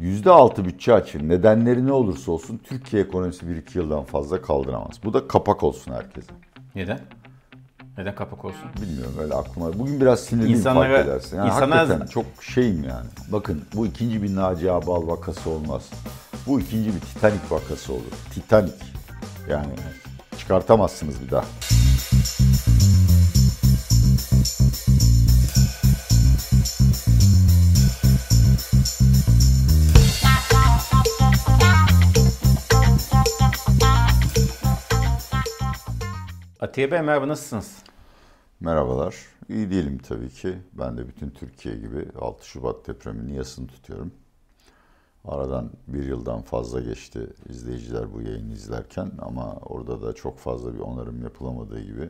%6 0.00 0.64
bütçe 0.64 0.94
açığı 0.94 1.28
nedenleri 1.28 1.86
ne 1.86 1.92
olursa 1.92 2.32
olsun 2.32 2.60
Türkiye 2.64 3.02
ekonomisi 3.02 3.46
1-2 3.46 3.78
yıldan 3.78 4.04
fazla 4.04 4.42
kaldıramaz. 4.42 5.00
Bu 5.04 5.14
da 5.14 5.28
kapak 5.28 5.62
olsun 5.62 5.92
herkese. 5.92 6.32
Neden? 6.74 7.00
Neden 7.98 8.14
kapak 8.14 8.44
olsun? 8.44 8.60
Bilmiyorum 8.82 9.14
öyle 9.20 9.34
aklıma. 9.34 9.78
Bugün 9.78 10.00
biraz 10.00 10.20
sinirliyim 10.20 10.58
İnsanlara- 10.58 10.94
fark 10.94 11.06
edersin. 11.06 11.36
Yani 11.36 11.50
Hakikaten 11.50 12.06
çok 12.06 12.24
şeyim 12.40 12.84
yani. 12.84 13.06
Bakın 13.32 13.62
bu 13.74 13.86
ikinci 13.86 14.22
bir 14.22 14.36
Naci 14.36 14.72
Abal 14.72 15.06
vakası 15.06 15.50
olmaz. 15.50 15.90
Bu 16.46 16.60
ikinci 16.60 16.94
bir 16.94 17.00
Titanic 17.00 17.40
vakası 17.50 17.92
olur. 17.92 18.02
Titanic. 18.34 18.72
Yani 19.50 19.72
çıkartamazsınız 20.38 21.14
bir 21.26 21.30
daha. 21.30 21.44
Atiye 36.78 36.90
Bey 36.90 37.00
merhaba 37.00 37.28
nasılsınız? 37.28 37.82
Merhabalar. 38.60 39.16
İyi 39.48 39.70
değilim 39.70 39.98
tabii 40.08 40.30
ki. 40.30 40.54
Ben 40.72 40.98
de 40.98 41.08
bütün 41.08 41.30
Türkiye 41.30 41.74
gibi 41.74 42.06
6 42.20 42.46
Şubat 42.46 42.86
depreminin 42.86 43.34
yasını 43.34 43.66
tutuyorum. 43.66 44.12
Aradan 45.24 45.70
bir 45.88 46.04
yıldan 46.04 46.42
fazla 46.42 46.80
geçti 46.80 47.20
izleyiciler 47.48 48.14
bu 48.14 48.22
yayını 48.22 48.52
izlerken 48.52 49.10
ama 49.18 49.56
orada 49.56 50.02
da 50.02 50.12
çok 50.12 50.38
fazla 50.38 50.74
bir 50.74 50.78
onarım 50.78 51.22
yapılamadığı 51.22 51.80
gibi 51.80 52.08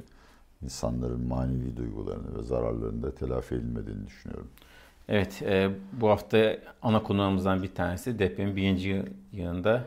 insanların 0.63 1.29
manevi 1.29 1.77
duygularını 1.77 2.39
ve 2.39 2.43
zararlarını 2.43 3.03
da 3.03 3.15
telafi 3.15 3.55
edilmediğini 3.55 4.07
düşünüyorum. 4.07 4.49
Evet 5.09 5.43
e, 5.43 5.71
bu 5.93 6.09
hafta 6.09 6.57
ana 6.83 7.03
konularımızdan 7.03 7.63
bir 7.63 7.75
tanesi 7.75 8.19
depremin 8.19 8.57
birinci 8.57 9.05
yılında 9.33 9.85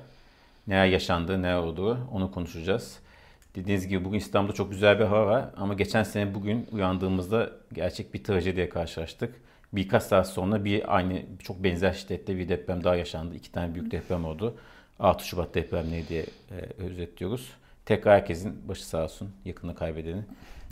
neler 0.68 0.86
yaşandı, 0.86 1.42
neler 1.42 1.58
oldu 1.58 1.98
onu 2.12 2.32
konuşacağız. 2.32 3.00
Dediğiniz 3.56 3.88
gibi 3.88 4.06
bugün 4.06 4.18
İstanbul'da 4.18 4.54
çok 4.54 4.72
güzel 4.72 5.00
bir 5.00 5.06
hava 5.06 5.28
var 5.28 5.50
ama 5.58 5.74
geçen 5.74 6.04
sene 6.04 6.36
bugün 6.36 6.68
uyandığımızda 6.72 7.50
gerçek 7.74 8.14
bir 8.14 8.24
trajediye 8.24 8.70
karşılaştık. 8.70 9.36
Birkaç 9.74 10.04
saat 10.04 10.30
sonra 10.30 10.66
bir 10.66 10.96
aynı 10.96 11.22
çok 11.40 11.64
benzer 11.64 11.94
şiddette 11.94 12.38
bir 12.38 12.50
deprem 12.50 12.84
daha 12.84 12.96
yaşandı. 12.96 13.36
İki 13.36 13.52
tane 13.52 13.76
büyük 13.76 13.92
deprem 13.92 14.26
oldu. 14.26 14.56
6 15.00 15.28
Şubat 15.28 15.56
depremleri 15.56 16.08
diye 16.08 16.26
e, 16.52 16.84
özetliyoruz. 16.84 17.50
Tekrar 17.86 18.16
herkesin 18.16 18.68
başı 18.68 18.86
sağ 18.88 19.04
olsun. 19.04 19.30
Yakını 19.46 19.76
kaybedeni. 19.76 20.22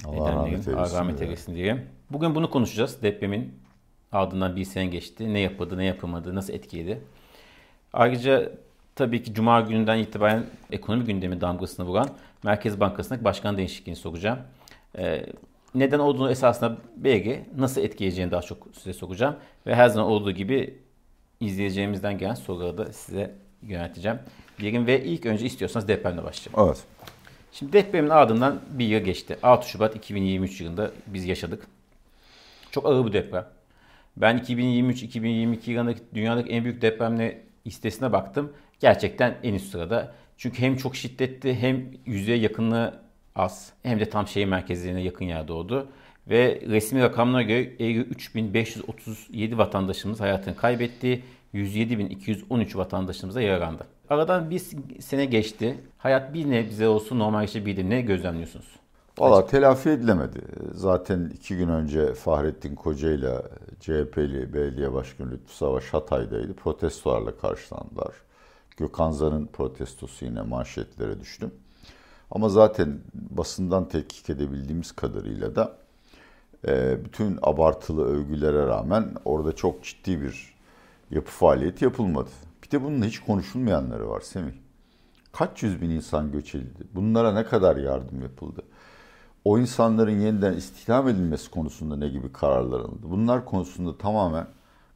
Allah 0.06 0.32
rahmet 0.32 0.48
eylesin 0.48 0.74
Allah 0.74 1.00
rahmet 1.00 1.22
eylesin 1.22 1.56
diye. 1.56 1.84
Bugün 2.12 2.36
bunu 2.36 2.50
konuşacağız. 2.50 3.02
Depremin 3.02 3.54
ardından 4.12 4.56
bir 4.56 4.66
sene 4.66 4.86
geçti. 4.86 5.34
Ne 5.34 5.40
yapıldı, 5.40 5.78
ne 5.78 5.86
yapılmadı, 5.86 6.36
nasıl 6.36 6.54
etkiledi. 6.54 7.02
Ayrıca 7.94 8.52
tabii 9.00 9.24
ki 9.24 9.34
Cuma 9.34 9.62
gününden 9.62 9.98
itibaren 9.98 10.46
ekonomi 10.72 11.06
gündemi 11.06 11.42
damgasını 11.42 11.86
vuran 11.86 12.10
Merkez 12.44 12.80
Bankası'ndaki 12.80 13.24
başkan 13.24 13.58
değişikliğini 13.58 13.96
soracağım. 13.96 14.40
Ee, 14.98 15.26
neden 15.76 16.00
olduğunu 16.00 16.32
esasında 16.32 16.78
belki 16.98 17.46
nasıl 17.58 17.82
etkileyeceğini 17.82 18.32
daha 18.32 18.42
çok 18.42 18.68
size 18.74 18.94
soracağım. 18.94 19.36
Ve 19.68 19.76
her 19.76 19.88
zaman 19.88 20.10
olduğu 20.10 20.32
gibi 20.32 20.78
izleyeceğimizden 21.40 22.18
gelen 22.18 22.34
soruları 22.34 22.78
da 22.78 22.94
size 22.94 23.36
yönelteceğim. 23.62 24.20
Diyelim 24.60 24.88
ve 24.88 25.04
ilk 25.04 25.26
önce 25.26 25.46
istiyorsanız 25.46 25.88
depremle 25.88 26.24
başlayalım. 26.24 26.68
Evet. 26.68 26.84
Şimdi 27.52 27.74
depremin 27.74 28.10
ardından 28.10 28.60
bir 28.72 28.86
yıl 28.86 29.00
geçti. 29.00 29.38
6 29.44 29.70
Şubat 29.70 29.96
2023 29.96 30.62
yılında 30.62 30.92
biz 31.08 31.26
yaşadık. 31.26 31.68
Çok 32.72 32.86
ağır 32.86 33.06
bir 33.06 33.14
deprem. 33.14 33.46
Ben 34.18 34.38
2023-2022 34.38 35.72
yılındaki 35.72 36.02
dünyadaki 36.14 36.50
en 36.50 36.64
büyük 36.64 36.82
depremle 36.82 37.42
listesine 37.68 38.12
baktım. 38.12 38.54
Gerçekten 38.80 39.38
en 39.44 39.54
üst 39.54 39.72
sırada. 39.72 40.12
Çünkü 40.38 40.62
hem 40.62 40.76
çok 40.78 40.96
şiddetli 40.96 41.56
hem 41.56 41.86
yüzeye 42.06 42.38
yakınlığı 42.38 43.00
az 43.36 43.74
hem 43.84 44.00
de 44.00 44.10
tam 44.10 44.28
şehir 44.28 44.46
merkezlerine 44.46 45.02
yakın 45.02 45.26
yerde 45.26 45.54
oldu. 45.54 45.88
Ve 46.28 46.62
resmi 46.68 47.02
rakamlara 47.02 47.42
göre 47.42 47.62
3537 47.62 49.58
vatandaşımız 49.58 50.20
hayatını 50.20 50.56
kaybetti. 50.56 51.24
107.213 51.54 52.78
vatandaşımız 52.78 53.36
da 53.36 53.42
yaralandı. 53.42 53.84
Aradan 54.10 54.50
bir 54.50 54.62
sene 55.00 55.26
geçti. 55.26 55.80
Hayat 55.98 56.34
bir 56.34 56.50
nebze 56.50 56.88
olsun 56.88 57.20
normalleşebildi. 57.20 57.90
Ne 57.90 58.02
gözlemliyorsunuz? 58.02 58.66
Valla 59.20 59.46
telafi 59.46 59.90
edilemedi. 59.90 60.42
Zaten 60.74 61.32
iki 61.36 61.58
gün 61.58 61.70
önce 61.70 62.14
Fahrettin 62.14 62.76
Koca 62.76 63.12
ile 63.12 63.36
CHP'li 63.80 64.54
belediye 64.54 64.94
başkanı 64.94 65.32
Lütfü 65.32 65.56
Savaş 65.56 65.84
Hatay'daydı. 65.86 66.54
Protestolarla 66.54 67.38
karşılandılar. 67.38 68.14
Gökhan 68.80 69.12
Zan'ın 69.12 69.46
protestosu 69.46 70.26
yine 70.26 70.42
manşetlere 70.42 71.20
düştü. 71.20 71.52
Ama 72.32 72.50
zaten 72.50 73.00
basından 73.14 73.90
tetkik 73.90 74.30
edebildiğimiz 74.30 74.92
kadarıyla 74.92 75.56
da 75.56 75.78
e, 76.68 77.06
bütün 77.06 77.40
abartılı 77.42 78.06
övgülere 78.06 78.68
rağmen 78.68 79.16
orada 79.26 79.56
çok 79.56 79.84
ciddi 79.84 80.22
bir 80.22 80.56
yapı 81.12 81.32
faaliyeti 81.32 81.84
yapılmadı. 81.84 82.30
Bir 82.64 82.72
de 82.72 82.84
bunun 82.84 83.06
hiç 83.06 83.20
konuşulmayanları 83.20 84.10
var 84.10 84.22
Semih. 84.22 84.54
Kaç 85.32 85.64
yüz 85.64 85.82
bin 85.82 85.90
insan 85.90 86.32
göç 86.32 86.56
edildi? 86.56 86.88
Bunlara 86.96 87.34
ne 87.34 87.46
kadar 87.46 87.78
yardım 87.78 88.22
yapıldı? 88.22 88.62
O 89.46 89.60
insanların 89.60 90.20
yeniden 90.20 90.54
istihdam 90.54 91.08
edilmesi 91.08 91.52
konusunda 91.52 91.96
ne 91.96 92.10
gibi 92.10 92.32
kararlar 92.32 92.80
alındı? 92.80 93.04
Bunlar 93.04 93.46
konusunda 93.46 93.98
tamamen 93.98 94.48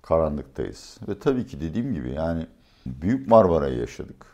karanlıktayız. 0.01 0.97
Ve 1.07 1.19
tabii 1.19 1.45
ki 1.45 1.61
dediğim 1.61 1.93
gibi 1.93 2.11
yani 2.11 2.47
Büyük 2.85 3.27
Marmara'yı 3.27 3.79
yaşadık. 3.79 4.25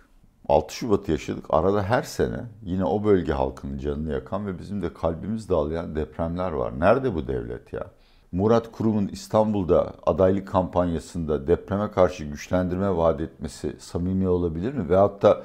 6 0.49 0.75
Şubat'ı 0.75 1.11
yaşadık. 1.11 1.45
Arada 1.49 1.83
her 1.83 2.03
sene 2.03 2.45
yine 2.63 2.85
o 2.85 3.03
bölge 3.03 3.33
halkının 3.33 3.77
canını 3.77 4.11
yakan 4.11 4.47
ve 4.47 4.59
bizim 4.59 4.81
de 4.81 4.93
kalbimiz 4.93 5.49
dağlayan 5.49 5.95
depremler 5.95 6.51
var. 6.51 6.79
Nerede 6.79 7.15
bu 7.15 7.27
devlet 7.27 7.73
ya? 7.73 7.87
Murat 8.31 8.71
Kurum'un 8.71 9.07
İstanbul'da 9.07 9.93
adaylık 10.05 10.47
kampanyasında 10.47 11.47
depreme 11.47 11.91
karşı 11.91 12.23
güçlendirme 12.23 12.97
vaat 12.97 13.21
etmesi 13.21 13.75
samimi 13.79 14.27
olabilir 14.27 14.73
mi? 14.73 14.89
Veyahut 14.89 15.21
da 15.21 15.43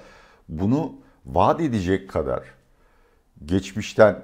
bunu 0.49 0.93
vaat 1.27 1.61
edecek 1.61 2.11
kadar 2.11 2.43
geçmişten, 3.45 4.23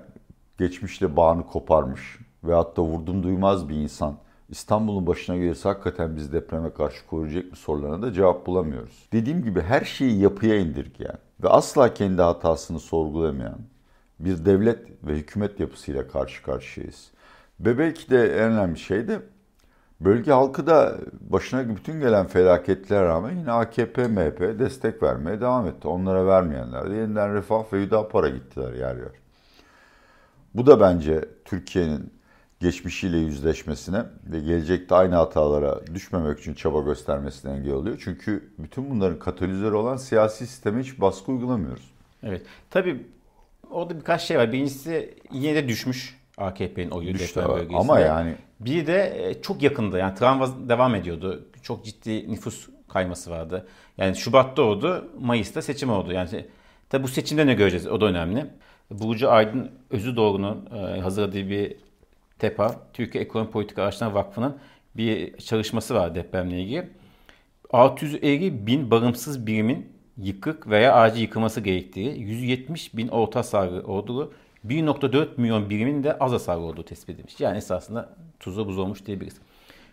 geçmişle 0.58 1.16
bağını 1.16 1.46
koparmış 1.46 2.19
veyahut 2.44 2.76
da 2.76 2.82
vurdum 2.82 3.22
duymaz 3.22 3.69
bir 3.69 3.74
insan 3.74 4.16
İstanbul'un 4.50 5.06
başına 5.06 5.37
gelirse 5.37 5.69
hakikaten 5.69 6.16
biz 6.16 6.33
depreme 6.33 6.72
karşı 6.72 7.06
koruyacak 7.06 7.50
mı 7.50 7.56
sorularına 7.56 8.03
da 8.03 8.12
cevap 8.12 8.47
bulamıyoruz. 8.47 9.09
Dediğim 9.12 9.43
gibi 9.43 9.61
her 9.61 9.84
şeyi 9.84 10.21
yapıya 10.21 10.56
indirgeyen 10.56 11.19
ve 11.43 11.49
asla 11.49 11.94
kendi 11.94 12.22
hatasını 12.22 12.81
sorgulamayan 12.81 13.59
bir 14.21 14.44
devlet 14.44 14.78
ve 15.05 15.12
hükümet 15.12 15.61
yapısıyla 15.61 16.09
karşı 16.09 16.43
karşıyayız. 16.43 17.11
Ve 17.61 17.78
belki 17.78 18.11
de 18.11 18.37
en 18.37 18.50
önemli 18.50 18.78
şey 18.78 19.09
de 19.09 19.22
bölge 20.00 20.33
halkı 20.33 20.67
da 20.67 20.99
başına 21.21 21.77
bütün 21.77 22.00
gelen 22.00 22.27
felaketlere 22.27 23.05
rağmen 23.05 23.37
yine 23.37 23.53
AKP, 23.53 24.09
MHP 24.09 24.59
destek 24.59 25.03
vermeye 25.03 25.41
devam 25.41 25.67
etti. 25.67 25.88
Onlara 25.88 26.27
vermeyenler 26.27 26.91
de 26.91 26.94
yeniden 26.94 27.34
Refah 27.34 27.72
ve 27.72 27.82
Hüdapar'a 27.82 28.28
gittiler 28.28 28.72
yer 28.72 28.97
yer. 28.97 29.12
Bu 30.55 30.67
da 30.67 30.81
bence 30.81 31.28
Türkiye'nin 31.44 32.19
geçmişiyle 32.60 33.19
yüzleşmesine 33.19 34.04
ve 34.26 34.41
gelecekte 34.41 34.94
aynı 34.94 35.15
hatalara 35.15 35.87
düşmemek 35.94 36.38
için 36.38 36.54
çaba 36.54 36.81
göstermesine 36.81 37.53
engel 37.53 37.72
oluyor. 37.72 38.00
Çünkü 38.04 38.50
bütün 38.59 38.91
bunların 38.91 39.19
katalizörü 39.19 39.75
olan 39.75 39.97
siyasi 39.97 40.47
sisteme 40.47 40.82
hiç 40.82 41.00
baskı 41.00 41.32
uygulamıyoruz. 41.32 41.91
Evet. 42.22 42.43
Tabii 42.70 43.03
orada 43.70 43.99
birkaç 43.99 44.22
şey 44.22 44.38
var. 44.38 44.53
Birincisi 44.53 45.15
yine 45.32 45.54
de 45.54 45.69
düşmüş 45.69 46.20
AKP'nin 46.37 46.91
oyu 46.91 47.19
deprem 47.19 47.49
bölgesinde. 47.49 47.76
Ama 47.76 48.00
yani 48.00 48.34
Bir 48.60 48.87
de 48.87 49.28
e, 49.28 49.43
çok 49.43 49.62
yakındı. 49.62 49.99
Yani 49.99 50.15
travma 50.15 50.69
devam 50.69 50.94
ediyordu. 50.94 51.44
Çok 51.62 51.84
ciddi 51.84 52.32
nüfus 52.32 52.69
kayması 52.88 53.31
vardı. 53.31 53.69
Yani 53.99 54.16
Şubat'ta 54.16 54.62
oldu, 54.62 55.11
Mayıs'ta 55.20 55.62
seçim 55.62 55.90
oldu. 55.90 56.12
Yani 56.12 56.46
tabii 56.90 57.02
bu 57.02 57.08
seçimde 57.08 57.46
ne 57.46 57.55
göreceğiz? 57.55 57.87
O 57.87 58.00
da 58.00 58.06
önemli. 58.06 58.46
Burcu 58.90 59.31
Aydın 59.31 59.70
Özü 59.90 60.17
Doğru'nun 60.17 60.69
e, 60.76 61.00
hazırladığı 61.00 61.49
bir 61.49 61.76
TEPA, 62.40 62.76
Türkiye 62.92 63.25
Ekonomi 63.25 63.50
Politika 63.50 63.82
Araştırma 63.82 64.14
Vakfı'nın 64.14 64.58
bir 64.96 65.37
çalışması 65.37 65.94
var 65.94 66.14
depremle 66.14 66.60
ilgili. 66.60 66.88
650 67.72 68.66
bin 68.66 68.90
bağımsız 68.90 69.46
birimin 69.46 69.92
yıkık 70.16 70.70
veya 70.70 70.94
acil 70.94 71.20
yıkılması 71.20 71.60
gerektiği, 71.60 72.20
170 72.20 72.96
bin 72.96 73.08
orta 73.08 73.38
hasarlı 73.38 73.82
olduğu, 73.87 74.32
1.4 74.66 75.28
milyon 75.37 75.70
birimin 75.70 76.04
de 76.04 76.19
az 76.19 76.32
hasarlı 76.32 76.62
olduğu 76.62 76.84
tespit 76.84 77.14
edilmiş. 77.14 77.40
Yani 77.40 77.56
esasında 77.56 78.16
tuza 78.40 78.66
buz 78.66 78.78
olmuş 78.78 79.06
diyebiliriz. 79.06 79.36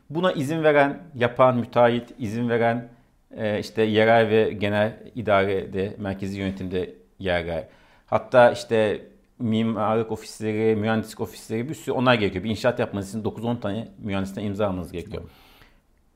Buna 0.10 0.32
izin 0.32 0.64
veren, 0.64 1.04
yapan 1.16 1.58
müteahhit, 1.58 2.14
izin 2.20 2.50
veren 2.50 2.90
e, 3.38 3.60
işte 3.60 3.82
yerel 3.82 4.30
ve 4.30 4.54
genel 4.54 5.04
idarede, 5.16 5.96
merkezi 5.98 6.40
yönetimde 6.40 6.94
yerler. 7.20 7.68
Hatta 8.06 8.52
işte 8.52 9.02
mimarlık 9.40 10.12
ofisleri, 10.12 10.76
mühendislik 10.76 11.22
ofisleri 11.22 11.70
bir 11.70 11.76
sürü 11.76 11.92
onlar 11.96 12.14
gerekiyor. 12.14 12.44
Bir 12.44 12.50
inşaat 12.50 12.80
yapmanız 12.80 13.10
için 13.10 13.24
9-10 13.24 13.60
tane 13.60 13.88
mühendisten 13.98 14.44
imza 14.44 14.68
almanız 14.68 14.92
gerekiyor. 14.92 15.24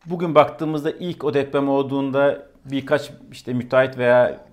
bugün 0.05 0.35
baktığımızda 0.35 0.91
ilk 0.91 1.23
o 1.23 1.33
deprem 1.33 1.69
olduğunda 1.69 2.47
birkaç 2.65 3.11
işte 3.31 3.53
müteahhit 3.53 3.97
veya 3.97 4.45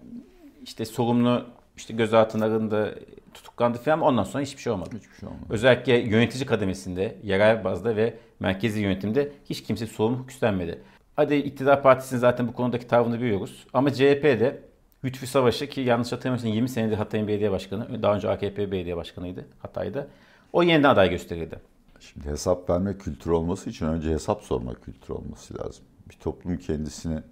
işte 0.65 0.85
sorumlu 0.85 1.45
işte 1.77 1.95
gözaltına 1.95 2.45
alındı, 2.45 2.99
tutuklandı 3.35 3.79
falan 3.79 4.01
ondan 4.01 4.25
sonra 4.25 4.45
hiçbir 4.45 4.63
şey 4.63 4.73
olmadı. 4.73 4.91
Hiçbir 4.97 5.17
şey 5.17 5.29
olmadı. 5.29 5.45
Özellikle 5.51 5.99
yönetici 5.99 6.47
kademesinde, 6.47 7.17
yerel 7.23 7.65
bazda 7.65 7.97
ve 7.97 8.15
merkezi 8.41 8.81
yönetimde 8.81 9.33
hiç 9.45 9.63
kimse 9.63 9.87
sorumluluk 9.87 10.31
üstlenmedi. 10.31 10.83
Hadi 11.17 11.35
iktidar 11.35 11.83
partisinin 11.83 12.21
zaten 12.21 12.49
bu 12.49 12.53
konudaki 12.53 12.87
tavrını 12.87 13.21
biliyoruz. 13.21 13.67
Ama 13.73 13.93
CHP'de 13.93 14.61
Lütfü 15.05 15.27
Savaşı 15.27 15.69
ki 15.69 15.81
yanlış 15.81 16.13
hatırlamıyorsam 16.13 16.53
20 16.53 16.69
senedir 16.69 16.97
Hatay'ın 16.97 17.29
belediye 17.29 17.51
başkanı, 17.51 18.03
daha 18.03 18.15
önce 18.15 18.31
AKP 18.31 18.73
belediye 18.73 18.97
başkanıydı 18.97 19.47
Hatay'da. 19.59 20.07
O 20.53 20.63
yeniden 20.63 20.89
aday 20.89 21.11
gösterildi. 21.11 21.59
Şimdi 22.01 22.27
hesap 22.27 22.71
verme 22.71 22.99
kültürü 22.99 23.35
olması 23.35 23.71
için 23.71 23.87
önce 23.87 24.11
hesap 24.11 24.43
sorma 24.43 24.75
kültürü 24.75 25.13
olması 25.13 25.59
lazım. 25.59 25.85
Bir 26.11 26.17
toplum 26.17 26.57
kendisini 26.57 27.23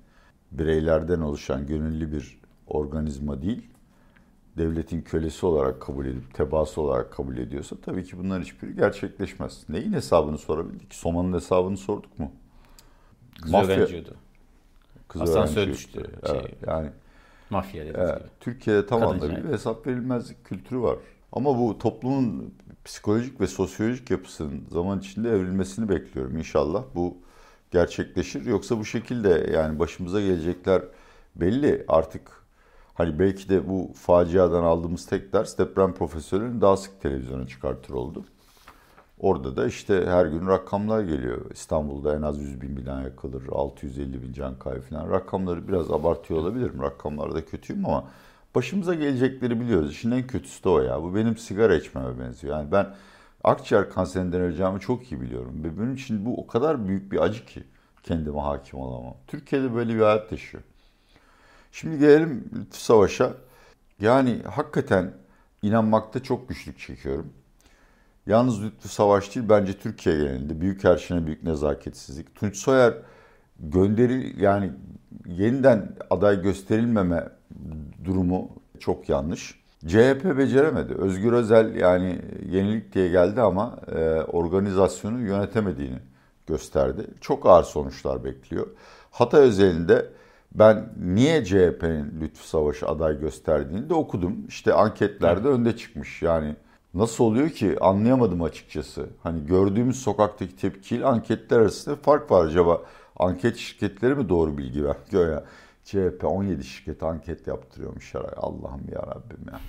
bireylerden 0.52 1.20
oluşan 1.20 1.66
gönüllü 1.66 2.12
bir 2.12 2.38
organizma 2.66 3.42
değil, 3.42 3.68
devletin 4.58 5.02
kölesi 5.02 5.46
olarak 5.46 5.82
kabul 5.82 6.06
edip 6.06 6.34
tebaası 6.34 6.80
olarak 6.80 7.12
kabul 7.12 7.36
ediyorsa 7.36 7.76
tabii 7.84 8.04
ki 8.04 8.18
bunların 8.18 8.42
hiçbiri 8.42 8.76
gerçekleşmez. 8.76 9.68
Neyin 9.68 9.92
hesabını 9.92 10.38
sorabildik? 10.38 10.94
Soma'nın 10.94 11.32
hesabını 11.32 11.76
sorduk 11.76 12.18
mu? 12.18 12.32
Kız 13.42 13.50
Mafya, 13.50 13.76
öğrenciyordu. 13.76 14.14
Kız 15.08 15.22
Asansör 15.22 15.62
öğrenci 15.62 15.72
düştü. 15.72 16.10
Şey, 16.26 16.36
Evet, 16.36 16.54
yani 16.66 16.90
mafya 17.50 17.86
dediğiniz 17.86 18.10
Evet, 18.10 18.18
gibi. 18.18 18.28
Türkiye'de 18.40 18.86
tam 18.86 19.00
Kadın 19.00 19.10
anlamıyla 19.10 19.50
cinayeti. 19.50 19.52
hesap 19.52 19.86
verilmezlik 19.86 20.44
kültürü 20.44 20.80
var. 20.80 20.98
Ama 21.32 21.58
bu 21.58 21.78
toplumun 21.78 22.54
psikolojik 22.84 23.40
ve 23.40 23.46
sosyolojik 23.46 24.10
yapısının 24.10 24.66
zaman 24.70 24.98
içinde 25.00 25.30
evrilmesini 25.30 25.88
bekliyorum 25.88 26.38
inşallah. 26.38 26.84
Bu 26.94 27.18
gerçekleşir. 27.70 28.46
Yoksa 28.46 28.78
bu 28.78 28.84
şekilde 28.84 29.50
yani 29.54 29.78
başımıza 29.78 30.20
gelecekler 30.20 30.82
belli 31.36 31.84
artık. 31.88 32.46
Hani 32.94 33.18
belki 33.18 33.48
de 33.48 33.68
bu 33.68 33.92
faciadan 33.94 34.62
aldığımız 34.64 35.06
tek 35.06 35.32
ders 35.32 35.58
deprem 35.58 35.94
profesörünün 35.94 36.60
daha 36.60 36.76
sık 36.76 37.00
televizyona 37.00 37.46
çıkartır 37.46 37.94
oldu. 37.94 38.24
Orada 39.20 39.56
da 39.56 39.66
işte 39.66 40.06
her 40.06 40.26
gün 40.26 40.46
rakamlar 40.46 41.02
geliyor. 41.02 41.50
İstanbul'da 41.50 42.16
en 42.16 42.22
az 42.22 42.38
100 42.38 42.60
bin 42.60 42.76
bina 42.76 43.02
yakılır, 43.02 43.48
650 43.52 44.22
bin 44.22 44.32
can 44.32 44.58
kaybı 44.58 44.80
falan. 44.80 45.10
Rakamları 45.10 45.68
biraz 45.68 45.90
abartıyor 45.90 46.40
olabilirim. 46.40 46.82
Rakamlarda 46.82 47.44
kötüyüm 47.44 47.86
ama 47.86 48.08
başımıza 48.54 48.94
gelecekleri 48.94 49.60
biliyoruz. 49.60 49.90
İşin 49.90 50.10
en 50.10 50.26
kötüsü 50.26 50.64
de 50.64 50.68
o 50.68 50.80
ya. 50.80 51.02
Bu 51.02 51.14
benim 51.14 51.36
sigara 51.36 51.74
içmeme 51.76 52.18
benziyor. 52.18 52.56
Yani 52.56 52.72
ben 52.72 52.94
akciğer 53.44 53.90
kanserinden 53.90 54.40
öleceğimi 54.40 54.80
çok 54.80 55.12
iyi 55.12 55.20
biliyorum. 55.20 55.64
Ve 55.64 55.78
benim 55.78 55.94
için 55.94 56.26
bu 56.26 56.40
o 56.40 56.46
kadar 56.46 56.88
büyük 56.88 57.12
bir 57.12 57.22
acı 57.22 57.46
ki 57.46 57.64
kendime 58.02 58.40
hakim 58.40 58.78
olamam. 58.80 59.14
Türkiye'de 59.26 59.74
böyle 59.74 59.94
bir 59.94 60.00
hayat 60.00 60.32
yaşıyor. 60.32 60.62
Şimdi 61.72 61.98
gelelim 61.98 62.50
Lütfü 62.54 62.80
Savaş'a. 62.80 63.32
Yani 64.00 64.42
hakikaten 64.42 65.12
inanmakta 65.62 66.22
çok 66.22 66.48
güçlük 66.48 66.78
çekiyorum. 66.78 67.32
Yalnız 68.26 68.64
Lütfü 68.64 68.88
Savaş 68.88 69.34
değil 69.34 69.46
bence 69.48 69.72
Türkiye 69.72 70.16
genelinde 70.16 70.60
büyük 70.60 70.84
herşine 70.84 71.26
büyük 71.26 71.42
nezaketsizlik. 71.42 72.34
Tunç 72.34 72.56
Soyer 72.56 72.94
gönderi 73.60 74.42
yani 74.42 74.72
yeniden 75.26 75.96
aday 76.10 76.42
gösterilmeme 76.42 77.28
durumu 78.04 78.48
çok 78.80 79.08
yanlış. 79.08 79.60
CHP 79.86 80.38
beceremedi. 80.38 80.94
Özgür 80.94 81.32
Özel 81.32 81.74
yani 81.74 82.18
yenilik 82.50 82.94
diye 82.94 83.08
geldi 83.08 83.40
ama 83.40 83.78
e, 83.96 84.00
organizasyonu 84.20 85.20
yönetemediğini 85.20 85.98
gösterdi. 86.46 87.06
Çok 87.20 87.46
ağır 87.46 87.64
sonuçlar 87.64 88.24
bekliyor. 88.24 88.66
Hatay 89.10 89.40
özelinde 89.40 90.06
ben 90.54 90.92
niye 91.02 91.44
CHP'nin 91.44 92.20
Lütfü 92.20 92.46
Savaş'ı 92.46 92.88
aday 92.88 93.20
gösterdiğini 93.20 93.88
de 93.88 93.94
okudum. 93.94 94.46
İşte 94.48 94.72
anketlerde 94.72 95.48
önde 95.48 95.76
çıkmış. 95.76 96.22
Yani 96.22 96.56
nasıl 96.96 97.24
oluyor 97.24 97.50
ki 97.50 97.76
anlayamadım 97.80 98.42
açıkçası. 98.42 99.06
Hani 99.22 99.46
gördüğümüz 99.46 100.02
sokaktaki 100.02 100.56
tepkiyle 100.56 101.06
anketler 101.06 101.58
arasında 101.60 101.96
fark 101.96 102.30
var. 102.30 102.44
Acaba 102.44 102.82
anket 103.16 103.56
şirketleri 103.56 104.14
mi 104.14 104.28
doğru 104.28 104.58
bilgi 104.58 104.84
veriyor 104.84 105.32
ya? 105.32 105.44
CHP 105.84 106.24
17 106.24 106.64
şirket 106.64 107.02
anket 107.02 107.46
yaptırıyormuş 107.46 108.14
herhalde. 108.14 108.36
Allah'ım 108.36 108.82
ya 108.92 109.02
Rabbim 109.02 109.46
ya. 109.52 109.60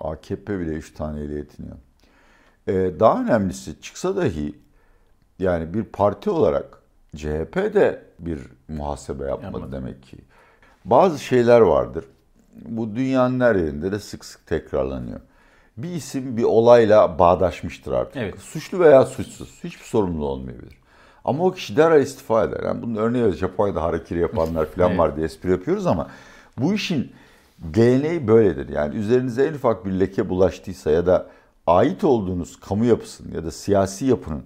AKP 0.00 0.58
bile 0.58 0.70
3 0.70 0.94
taneyle 0.94 1.34
yetiniyor. 1.34 1.76
Ee, 2.68 3.00
daha 3.00 3.22
önemlisi 3.22 3.80
çıksa 3.80 4.16
dahi 4.16 4.54
yani 5.38 5.74
bir 5.74 5.84
parti 5.84 6.30
olarak 6.30 6.82
CHP 7.16 7.56
de 7.56 8.04
bir 8.18 8.40
muhasebe 8.68 9.24
yapmadı 9.24 9.44
Yapmadı. 9.52 9.72
demek 9.72 10.02
ki. 10.02 10.16
Bazı 10.84 11.18
şeyler 11.18 11.60
vardır. 11.60 12.04
Bu 12.54 12.96
dünyanın 12.96 13.40
her 13.40 13.54
yerinde 13.54 13.92
de 13.92 13.98
sık 13.98 14.24
sık 14.24 14.46
tekrarlanıyor. 14.46 15.20
Bir 15.76 15.90
isim 15.90 16.36
bir 16.36 16.42
olayla 16.44 17.18
bağdaşmıştır 17.18 17.92
artık. 17.92 18.16
Evet. 18.16 18.38
Suçlu 18.38 18.80
veya 18.80 19.06
suçsuz. 19.06 19.64
Hiçbir 19.64 19.84
sorumlu 19.84 20.26
olmayabilir. 20.26 20.78
Ama 21.24 21.44
o 21.44 21.52
kişi 21.52 21.76
derhal 21.76 22.00
istifa 22.02 22.44
eder. 22.44 22.60
Yani 22.64 22.82
bunun 22.82 22.96
örneği. 22.96 23.32
Japonya'da 23.32 23.82
harakiri 23.82 24.18
yapanlar 24.20 24.66
falan 24.66 24.88
Evet. 24.88 24.98
var 24.98 25.16
diye 25.16 25.26
espri 25.26 25.50
yapıyoruz 25.50 25.86
ama 25.86 26.08
bu 26.58 26.74
işin 26.74 27.12
geleneği 27.70 28.28
böyledir. 28.28 28.68
Yani 28.68 28.94
üzerinize 28.96 29.46
en 29.46 29.54
ufak 29.54 29.84
bir 29.84 29.90
leke 29.90 30.28
bulaştıysa 30.28 30.90
ya 30.90 31.06
da 31.06 31.26
ait 31.66 32.04
olduğunuz 32.04 32.60
kamu 32.60 32.84
yapısının 32.84 33.34
ya 33.34 33.44
da 33.44 33.50
siyasi 33.50 34.06
yapının 34.06 34.42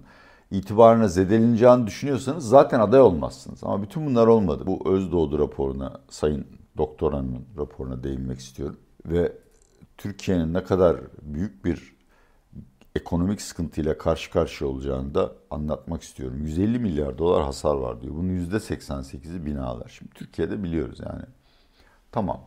itibarına 0.51 1.07
zedeleneceğini 1.07 1.87
düşünüyorsanız 1.87 2.49
zaten 2.49 2.79
aday 2.79 3.01
olmazsınız. 3.01 3.63
Ama 3.63 3.83
bütün 3.83 4.05
bunlar 4.05 4.27
olmadı. 4.27 4.63
Bu 4.67 4.91
Özdoğdu 4.91 5.39
raporuna, 5.39 5.99
Sayın 6.09 6.45
Doktor 6.77 7.13
Hanım'ın 7.13 7.45
raporuna 7.57 8.03
değinmek 8.03 8.39
istiyorum. 8.39 8.77
Ve 9.05 9.33
Türkiye'nin 10.01 10.53
ne 10.53 10.63
kadar 10.63 10.97
büyük 11.21 11.65
bir 11.65 11.95
ekonomik 12.95 13.41
sıkıntıyla 13.41 13.97
karşı 13.97 14.31
karşıya 14.31 14.69
olacağını 14.69 15.15
da 15.15 15.31
anlatmak 15.51 16.03
istiyorum. 16.03 16.37
150 16.41 16.79
milyar 16.79 17.17
dolar 17.17 17.43
hasar 17.43 17.75
var 17.75 18.01
diyor. 18.01 18.15
Bunun 18.15 18.47
%88'i 18.49 19.45
binalar. 19.45 19.89
Şimdi 19.89 20.11
Türkiye'de 20.11 20.63
biliyoruz 20.63 20.99
yani. 21.05 21.23
Tamam. 22.11 22.41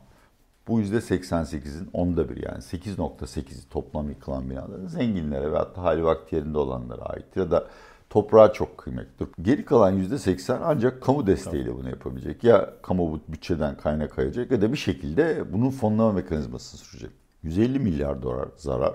Bu 0.68 0.80
%88'in 0.80 1.90
onda 1.92 2.28
bir 2.28 2.42
yani 2.42 2.58
8.8'i 2.58 3.68
toplam 3.70 4.08
yıkılan 4.08 4.50
binaların 4.50 4.86
zenginlere 4.86 5.52
ve 5.52 5.56
hatta 5.56 5.82
hali 5.82 6.04
vakti 6.04 6.36
yerinde 6.36 6.58
olanlara 6.58 7.02
ait 7.02 7.36
ya 7.36 7.50
da 7.50 7.66
toprağa 8.10 8.52
çok 8.52 8.78
kıymetlidir. 8.78 9.32
Geri 9.42 9.64
kalan 9.64 9.98
%80 9.98 10.58
ancak 10.64 11.02
kamu 11.02 11.26
desteğiyle 11.26 11.74
bunu 11.74 11.90
yapabilecek. 11.90 12.44
Ya 12.44 12.70
kamu 12.82 13.20
bütçeden 13.28 13.76
kaynak 13.76 14.18
ayıracak 14.18 14.50
ya 14.50 14.62
da 14.62 14.72
bir 14.72 14.78
şekilde 14.78 15.52
bunun 15.52 15.70
fonlama 15.70 16.12
mekanizmasını 16.12 16.80
sürecek. 16.80 17.23
150 17.44 17.78
milyar 17.78 18.22
dolar 18.22 18.48
zarar. 18.56 18.94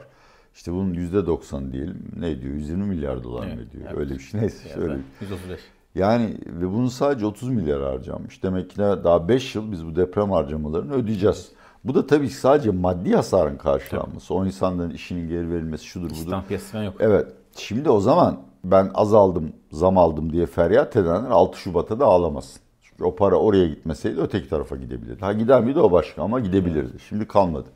İşte 0.55 0.71
bunun 0.73 0.93
%90 0.93 1.71
diyelim 1.71 2.03
ne 2.19 2.29
ediyor? 2.29 2.53
120 2.53 2.85
milyar 2.85 3.23
dolar 3.23 3.45
mı 3.45 3.51
Evet, 3.55 3.67
ediyor? 3.67 3.83
evet. 3.87 3.97
Öyle 3.99 4.13
bir 4.13 4.19
şey. 4.19 4.41
Neyse 4.41 4.79
öyle. 4.79 4.97
135. 5.21 5.59
Yani 5.95 6.37
ve 6.45 6.73
bunun 6.73 6.87
sadece 6.87 7.25
30 7.25 7.49
milyar 7.49 7.81
harcanmış. 7.81 8.43
Demek 8.43 8.69
ki 8.69 8.77
daha 8.77 9.27
5 9.27 9.55
yıl 9.55 9.71
biz 9.71 9.85
bu 9.85 9.95
deprem 9.95 10.31
harcamalarını 10.31 10.93
ödeyeceğiz. 10.93 11.51
Bu 11.83 11.95
da 11.95 12.07
tabii 12.07 12.29
sadece 12.29 12.71
maddi 12.71 13.15
hasarın 13.15 13.57
karşılanması. 13.57 14.33
O 14.33 14.45
insanların 14.45 14.89
işinin 14.91 15.27
geri 15.29 15.49
verilmesi 15.51 15.85
şudur 15.85 16.05
budur. 16.05 16.15
İstihdam 16.15 16.45
piyasası 16.45 16.71
falan 16.71 16.83
yok. 16.83 16.93
Evet. 16.99 17.27
Şimdi 17.57 17.89
o 17.89 17.99
zaman 17.99 18.39
ben 18.63 18.91
az 18.93 19.13
aldım, 19.13 19.53
zam 19.71 19.97
aldım 19.97 20.33
diye 20.33 20.45
feryat 20.45 20.95
edenler 20.95 21.29
6 21.29 21.59
Şubat'a 21.59 21.99
da 21.99 22.05
ağlamasın. 22.05 22.61
Çünkü 22.81 23.03
o 23.03 23.15
para 23.15 23.35
oraya 23.35 23.67
gitmeseydi 23.67 24.21
öteki 24.21 24.49
tarafa 24.49 24.75
gidebilirdi. 24.75 25.21
Ha 25.21 25.33
gider 25.33 25.61
miydi 25.61 25.79
o 25.79 25.91
başka 25.91 26.23
ama 26.23 26.39
gidebilirdi. 26.39 26.99
Şimdi 27.09 27.27
kalmadı. 27.27 27.69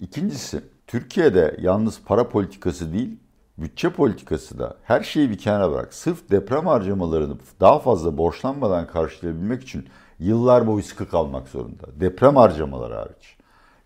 İkincisi 0.00 0.60
Türkiye'de 0.86 1.56
yalnız 1.60 2.00
para 2.06 2.28
politikası 2.28 2.92
değil, 2.92 3.18
bütçe 3.58 3.90
politikası 3.90 4.58
da 4.58 4.76
her 4.82 5.02
şeyi 5.02 5.30
bir 5.30 5.38
kenara 5.38 5.72
bırak. 5.72 5.94
Sırf 5.94 6.30
deprem 6.30 6.66
harcamalarını 6.66 7.36
daha 7.60 7.78
fazla 7.78 8.18
borçlanmadan 8.18 8.86
karşılayabilmek 8.86 9.62
için 9.62 9.88
yıllar 10.18 10.66
boyu 10.66 10.82
sıkı 10.82 11.08
kalmak 11.08 11.48
zorunda. 11.48 12.00
Deprem 12.00 12.36
harcamaları 12.36 12.94
hariç. 12.94 13.36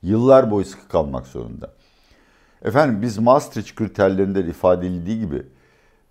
Yıllar 0.02 0.50
boyu 0.50 0.64
sıkı 0.64 0.88
kalmak 0.88 1.26
zorunda. 1.26 1.72
Efendim 2.62 3.02
biz 3.02 3.18
Maastricht 3.18 3.74
kriterlerinde 3.74 4.40
ifade 4.40 4.86
edildiği 4.86 5.20
gibi 5.20 5.42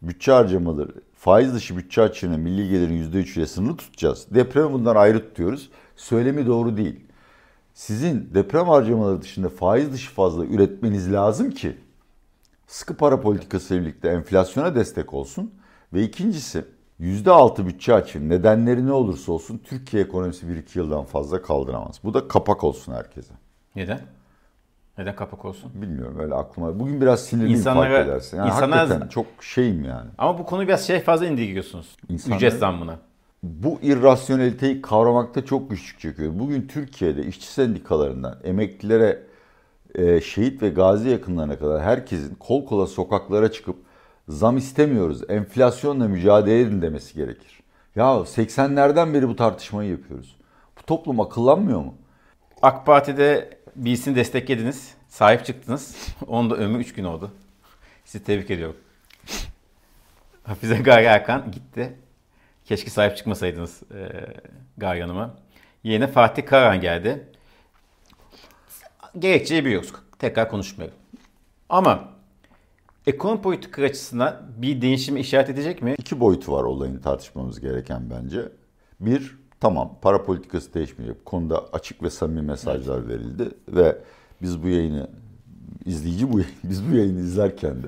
bütçe 0.01 0.31
harcamaları, 0.31 0.91
faiz 1.13 1.53
dışı 1.53 1.77
bütçe 1.77 2.01
açığını 2.01 2.37
milli 2.37 2.69
gelirin 2.69 3.11
%3 3.11 3.37
ile 3.39 3.47
sınırlı 3.47 3.77
tutacağız. 3.77 4.27
Depremi 4.31 4.73
bundan 4.73 4.95
ayrı 4.95 5.19
tutuyoruz. 5.19 5.69
Söylemi 5.95 6.47
doğru 6.47 6.77
değil. 6.77 7.06
Sizin 7.77 8.29
deprem 8.33 8.67
harcamaları 8.67 9.21
dışında 9.21 9.49
faiz 9.49 9.93
dışı 9.93 10.11
fazla 10.13 10.45
üretmeniz 10.45 11.13
lazım 11.13 11.51
ki 11.51 11.77
sıkı 12.67 12.97
para 12.97 13.21
politikası 13.21 13.73
ile 13.75 13.81
birlikte 13.81 14.09
enflasyona 14.09 14.75
destek 14.75 15.13
olsun. 15.13 15.53
Ve 15.93 16.03
ikincisi 16.03 16.65
%6 16.99 17.65
bütçe 17.67 17.93
açığı 17.93 18.29
nedenleri 18.29 18.85
ne 18.87 18.91
olursa 18.91 19.31
olsun 19.31 19.57
Türkiye 19.63 20.03
ekonomisi 20.03 20.45
1-2 20.45 20.77
yıldan 20.79 21.03
fazla 21.05 21.41
kaldıramaz. 21.41 21.99
Bu 22.03 22.13
da 22.13 22.27
kapak 22.27 22.63
olsun 22.63 22.93
herkese. 22.93 23.33
Neden? 23.75 23.99
Neden 24.97 25.15
kapak 25.15 25.45
olsun? 25.45 25.71
Bilmiyorum 25.75 26.19
öyle 26.19 26.35
aklıma. 26.35 26.79
Bugün 26.79 27.01
biraz 27.01 27.25
sinirliyim 27.25 27.59
İnsanlara- 27.59 27.89
fark 27.95 28.07
edersin. 28.07 28.37
Yani 28.37 28.47
insanlar- 28.49 28.79
hakikaten 28.79 29.07
çok 29.07 29.25
şeyim 29.41 29.83
yani. 29.83 30.09
Ama 30.17 30.39
bu 30.39 30.45
konuyu 30.45 30.67
biraz 30.67 30.87
şey 30.87 30.99
fazla 31.01 31.25
indirgiyorsunuz. 31.25 31.97
İnsanlar- 32.09 32.35
Ücret 32.37 32.53
zammına. 32.53 32.99
Bu 33.43 33.79
irrasyoneliteyi 33.81 34.81
kavramakta 34.81 35.45
çok 35.45 35.69
güçlük 35.69 35.99
çekiyor. 35.99 36.31
Bugün 36.39 36.67
Türkiye'de 36.67 37.25
işçi 37.25 37.47
sendikalarından 37.47 38.39
emeklilere, 38.43 39.23
e, 39.95 40.21
şehit 40.21 40.61
ve 40.61 40.69
gazi 40.69 41.09
yakınlarına 41.09 41.59
kadar 41.59 41.81
herkesin 41.83 42.35
kol 42.35 42.65
kola 42.65 42.87
sokaklara 42.87 43.51
çıkıp 43.51 43.75
zam 44.27 44.57
istemiyoruz, 44.57 45.21
enflasyonla 45.29 46.07
mücadele 46.07 46.61
edin 46.61 46.81
demesi 46.81 47.15
gerekir. 47.15 47.59
Ya 47.95 48.25
80'lerden 48.25 49.13
beri 49.13 49.27
bu 49.27 49.35
tartışmayı 49.35 49.91
yapıyoruz. 49.91 50.35
Bu 50.79 50.83
toplum 50.85 51.19
akıllanmıyor 51.19 51.79
mu? 51.79 51.95
AK 52.61 52.85
Parti'de 52.85 53.57
birisini 53.75 54.15
desteklediniz. 54.15 54.93
Sahip 55.07 55.45
çıktınız. 55.45 55.95
Onun 56.27 56.49
da 56.49 56.55
ömrü 56.55 56.79
3 56.79 56.93
gün 56.93 57.03
oldu. 57.03 57.31
Sizi 58.05 58.23
tebrik 58.23 58.51
ediyorum. 58.51 58.77
Hafize 60.43 60.77
Gaye 60.77 61.07
Erkan 61.07 61.51
gitti. 61.51 61.95
Keşke 62.67 62.89
sahip 62.89 63.17
çıkmasaydınız 63.17 63.83
e, 63.95 64.09
Gaye 64.77 65.01
Hanım'a. 65.01 65.35
Yerine 65.83 66.07
Fatih 66.07 66.45
Karahan 66.45 66.81
geldi. 66.81 67.27
Gerekçeyi 69.19 69.65
biliyoruz. 69.65 69.93
Tekrar 70.19 70.49
konuşmuyorum. 70.49 70.97
Ama 71.69 72.09
ekonomi 73.07 73.41
politika 73.41 73.83
açısından 73.83 74.41
bir 74.57 74.81
değişimi 74.81 75.19
işaret 75.19 75.49
edecek 75.49 75.81
mi? 75.81 75.95
İki 75.97 76.19
boyutu 76.19 76.51
var 76.51 76.63
olayın 76.63 76.99
tartışmamız 76.99 77.59
gereken 77.59 78.09
bence. 78.09 78.41
Bir, 78.99 79.37
tamam 79.59 79.97
para 80.01 80.25
politikası 80.25 80.73
değişmeyecek. 80.73 81.25
Konuda 81.25 81.65
açık 81.73 82.03
ve 82.03 82.09
samimi 82.09 82.41
mesajlar 82.41 83.07
verildi 83.07 83.49
ve 83.67 83.97
biz 84.41 84.63
bu 84.63 84.67
yayını 84.67 85.09
izleyici 85.85 86.33
bu 86.33 86.41
biz 86.63 86.91
bu 86.91 86.95
yayını 86.95 87.19
izlerken 87.19 87.83
de 87.83 87.87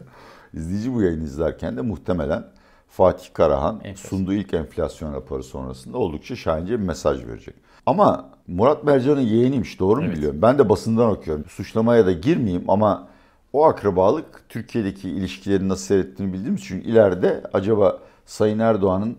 izleyici 0.53 0.93
bu 0.93 1.01
yayını 1.01 1.23
izlerken 1.23 1.77
de 1.77 1.81
muhtemelen 1.81 2.43
Fatih 2.89 3.25
Karahan 3.33 3.75
Enflasyon. 3.83 4.09
sunduğu 4.19 4.33
ilk 4.33 4.53
enflasyon 4.53 5.13
raporu 5.13 5.43
sonrasında 5.43 5.97
oldukça 5.97 6.35
şahince 6.35 6.79
bir 6.79 6.85
mesaj 6.85 7.25
verecek. 7.25 7.55
Ama 7.85 8.29
Murat 8.47 8.83
Mercan'ın 8.83 9.21
yeğeniymiş 9.21 9.79
doğru 9.79 9.99
mu 10.01 10.05
Evet. 10.07 10.17
biliyorum? 10.17 10.39
Ben 10.41 10.57
de 10.57 10.69
basından 10.69 11.09
okuyorum. 11.09 11.45
Suçlamaya 11.49 12.05
da 12.05 12.11
girmeyeyim 12.11 12.69
ama 12.69 13.07
o 13.53 13.65
akrabalık 13.65 14.43
Türkiye'deki 14.49 15.09
ilişkileri 15.09 15.69
nasıl 15.69 15.85
seyrettiğini 15.85 16.33
bildiğimiz 16.33 16.61
için 16.61 16.81
ileride 16.81 17.43
acaba 17.53 17.97
Sayın 18.25 18.59
Erdoğan'ın 18.59 19.17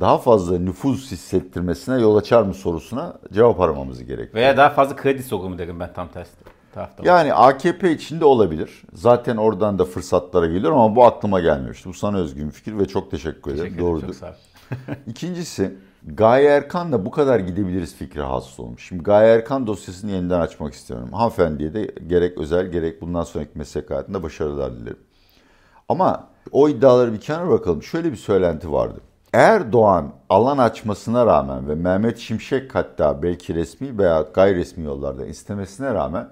daha 0.00 0.18
fazla 0.18 0.58
nüfuz 0.58 1.10
hissettirmesine 1.12 2.00
yol 2.00 2.16
açar 2.16 2.42
mı 2.42 2.54
sorusuna 2.54 3.14
cevap 3.32 3.60
aramamız 3.60 3.98
gerekiyor. 4.04 4.34
Veya 4.34 4.56
daha 4.56 4.70
fazla 4.70 4.96
kredi 4.96 5.22
sokumu 5.22 5.58
derim 5.58 5.80
ben 5.80 5.92
tam 5.92 6.08
tersi 6.08 6.32
tarafta. 6.74 7.02
Yani 7.06 7.34
AKP 7.34 7.92
içinde 7.92 8.24
olabilir. 8.24 8.82
Zaten 8.92 9.36
oradan 9.36 9.78
da 9.78 9.84
fırsatlara 9.84 10.46
geliyor 10.46 10.72
ama 10.72 10.96
bu 10.96 11.04
aklıma 11.04 11.40
gelmemişti. 11.40 11.88
Bu 11.88 11.94
sana 11.94 12.18
özgün 12.18 12.46
bir 12.46 12.52
fikir 12.52 12.78
ve 12.78 12.88
çok 12.88 13.10
teşekkür 13.10 13.50
ederim. 13.50 13.64
Teşekkür 13.64 13.74
ederim, 13.74 13.86
Doğrudur. 13.86 14.06
Çok 14.06 14.14
sağ 14.14 14.26
ol. 14.26 14.34
İkincisi 15.06 15.74
Gaye 16.06 16.48
Erkan 16.48 16.92
da 16.92 17.06
bu 17.06 17.10
kadar 17.10 17.40
gidebiliriz 17.40 17.94
fikri 17.96 18.20
hasıl 18.20 18.62
olmuş. 18.62 18.88
Şimdi 18.88 19.02
Gaye 19.02 19.34
Erkan 19.34 19.66
dosyasını 19.66 20.10
yeniden 20.10 20.40
açmak 20.40 20.74
istiyorum. 20.74 21.12
Hanımefendiye 21.12 21.74
de 21.74 21.94
gerek 22.06 22.38
özel 22.38 22.66
gerek 22.66 23.00
bundan 23.02 23.22
sonraki 23.22 23.50
meslek 23.54 23.90
hayatında 23.90 24.22
başarılar 24.22 24.76
dilerim. 24.76 24.98
Ama 25.88 26.28
o 26.52 26.68
iddiaları 26.68 27.12
bir 27.12 27.20
kenara 27.20 27.48
bırakalım. 27.48 27.82
Şöyle 27.82 28.12
bir 28.12 28.16
söylenti 28.16 28.72
vardı. 28.72 29.00
Erdoğan 29.32 30.12
alan 30.28 30.58
açmasına 30.58 31.26
rağmen 31.26 31.68
ve 31.68 31.74
Mehmet 31.74 32.18
Şimşek 32.18 32.74
hatta 32.74 33.22
belki 33.22 33.54
resmi 33.54 33.98
veya 33.98 34.24
gayri 34.34 34.58
resmi 34.58 34.84
yollardan 34.84 35.26
istemesine 35.26 35.94
rağmen 35.94 36.28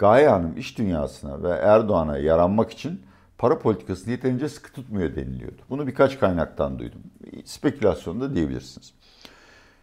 Gaye 0.00 0.28
Hanım 0.28 0.56
iş 0.56 0.78
dünyasına 0.78 1.42
ve 1.42 1.50
Erdoğan'a 1.50 2.18
yaranmak 2.18 2.70
için 2.70 3.00
para 3.38 3.58
politikasını 3.58 4.10
yeterince 4.10 4.48
sıkı 4.48 4.72
tutmuyor 4.72 5.16
deniliyordu. 5.16 5.62
Bunu 5.70 5.86
birkaç 5.86 6.18
kaynaktan 6.18 6.78
duydum. 6.78 7.00
Spekülasyon 7.44 8.20
da 8.20 8.34
diyebilirsiniz. 8.34 8.92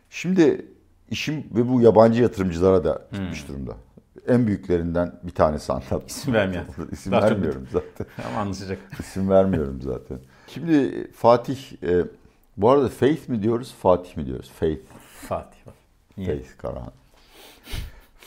Şimdi 0.10 0.66
işim 1.10 1.46
ve 1.56 1.70
bu 1.70 1.82
yabancı 1.82 2.22
yatırımcılara 2.22 2.84
da 2.84 3.08
gitmiş 3.12 3.48
durumda. 3.48 3.74
En 4.28 4.48
büyüklerinden 4.48 5.20
bir 5.24 5.32
tanesi 5.32 5.74
anlattım. 5.74 6.04
İsim 6.08 6.34
vermeyelim. 6.34 6.68
İsim 6.92 7.12
Daha 7.12 7.22
vermiyorum 7.22 7.68
zaten. 7.72 8.08
Ama 8.30 8.40
anlaşacak. 8.40 8.80
İsim 9.00 9.30
vermiyorum 9.30 9.82
zaten. 9.82 10.20
Şimdi 10.48 11.12
Fatih, 11.12 11.84
e, 11.84 12.06
bu 12.58 12.70
arada 12.70 12.90
Faith 12.90 13.30
mi 13.30 13.44
diyoruz, 13.44 13.76
Fatih 13.82 14.18
mi 14.18 14.26
diyoruz? 14.26 14.52
Faith, 14.60 14.82
Fatih? 15.22 15.60
Faith 16.16 16.58
Karahan. 16.58 16.94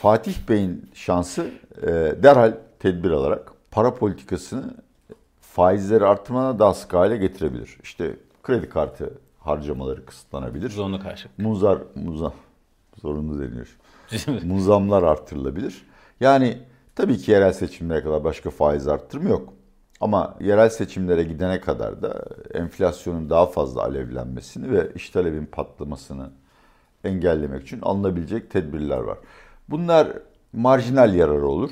Fatih 0.01 0.35
Bey'in 0.49 0.91
şansı 0.95 1.51
e, 1.83 1.87
derhal 2.23 2.55
tedbir 2.79 3.11
alarak 3.11 3.53
para 3.71 3.95
politikasını 3.95 4.75
faizleri 5.41 6.05
artırmana 6.07 6.59
daha 6.59 6.75
sık 6.75 6.93
hale 6.93 7.17
getirebilir. 7.17 7.79
İşte 7.83 8.17
kredi 8.43 8.69
kartı 8.69 9.11
harcamaları 9.39 10.07
kısıtlanabilir. 10.07 10.71
Zorunlu 10.71 11.03
karşı. 11.03 11.29
Muzar, 11.39 11.79
muzam, 11.95 12.33
zorunlu 13.03 13.41
deniyor. 13.41 13.79
Muzamlar 14.45 15.03
artırılabilir. 15.03 15.87
Yani 16.21 16.59
tabii 16.95 17.19
ki 17.19 17.31
yerel 17.31 17.53
seçimlere 17.53 18.03
kadar 18.03 18.25
başka 18.25 18.51
faiz 18.51 18.89
arttırımı 18.89 19.29
yok. 19.29 19.53
Ama 20.01 20.37
yerel 20.41 20.69
seçimlere 20.69 21.23
gidene 21.23 21.61
kadar 21.61 22.03
da 22.03 22.25
enflasyonun 22.55 23.31
daha 23.31 23.47
fazla 23.47 23.83
alevlenmesini 23.83 24.71
ve 24.71 24.93
iş 24.95 25.11
talebin 25.11 25.47
patlamasını 25.47 26.31
engellemek 27.05 27.63
için 27.63 27.81
alınabilecek 27.81 28.51
tedbirler 28.51 28.99
var. 28.99 29.19
Bunlar 29.71 30.09
marjinal 30.53 31.15
yararı 31.15 31.47
olur 31.47 31.71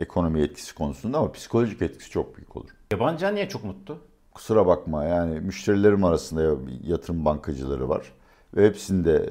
ekonomi 0.00 0.40
etkisi 0.40 0.74
konusunda 0.74 1.18
ama 1.18 1.32
psikolojik 1.32 1.82
etkisi 1.82 2.10
çok 2.10 2.36
büyük 2.36 2.56
olur. 2.56 2.70
Yabancılar 2.92 3.34
niye 3.34 3.48
çok 3.48 3.64
mutlu? 3.64 3.98
Kusura 4.34 4.66
bakma 4.66 5.04
yani 5.04 5.40
müşterilerim 5.40 6.04
arasında 6.04 6.56
yatırım 6.82 7.24
bankacıları 7.24 7.88
var. 7.88 8.12
Ve 8.56 8.66
hepsini 8.66 9.04
de 9.04 9.16
e, 9.16 9.30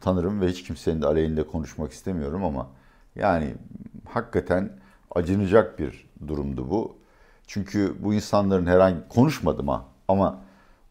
tanırım 0.00 0.40
ve 0.40 0.48
hiç 0.48 0.62
kimsenin 0.62 1.02
de 1.02 1.06
aleyhinde 1.06 1.46
konuşmak 1.46 1.92
istemiyorum 1.92 2.44
ama 2.44 2.66
yani 3.16 3.54
hakikaten 4.08 4.78
acınacak 5.14 5.78
bir 5.78 6.08
durumdu 6.26 6.70
bu. 6.70 6.96
Çünkü 7.46 7.94
bu 8.00 8.14
insanların 8.14 8.66
herhangi 8.66 9.08
konuşmadım 9.08 9.68
ha 9.68 9.84
ama 10.08 10.38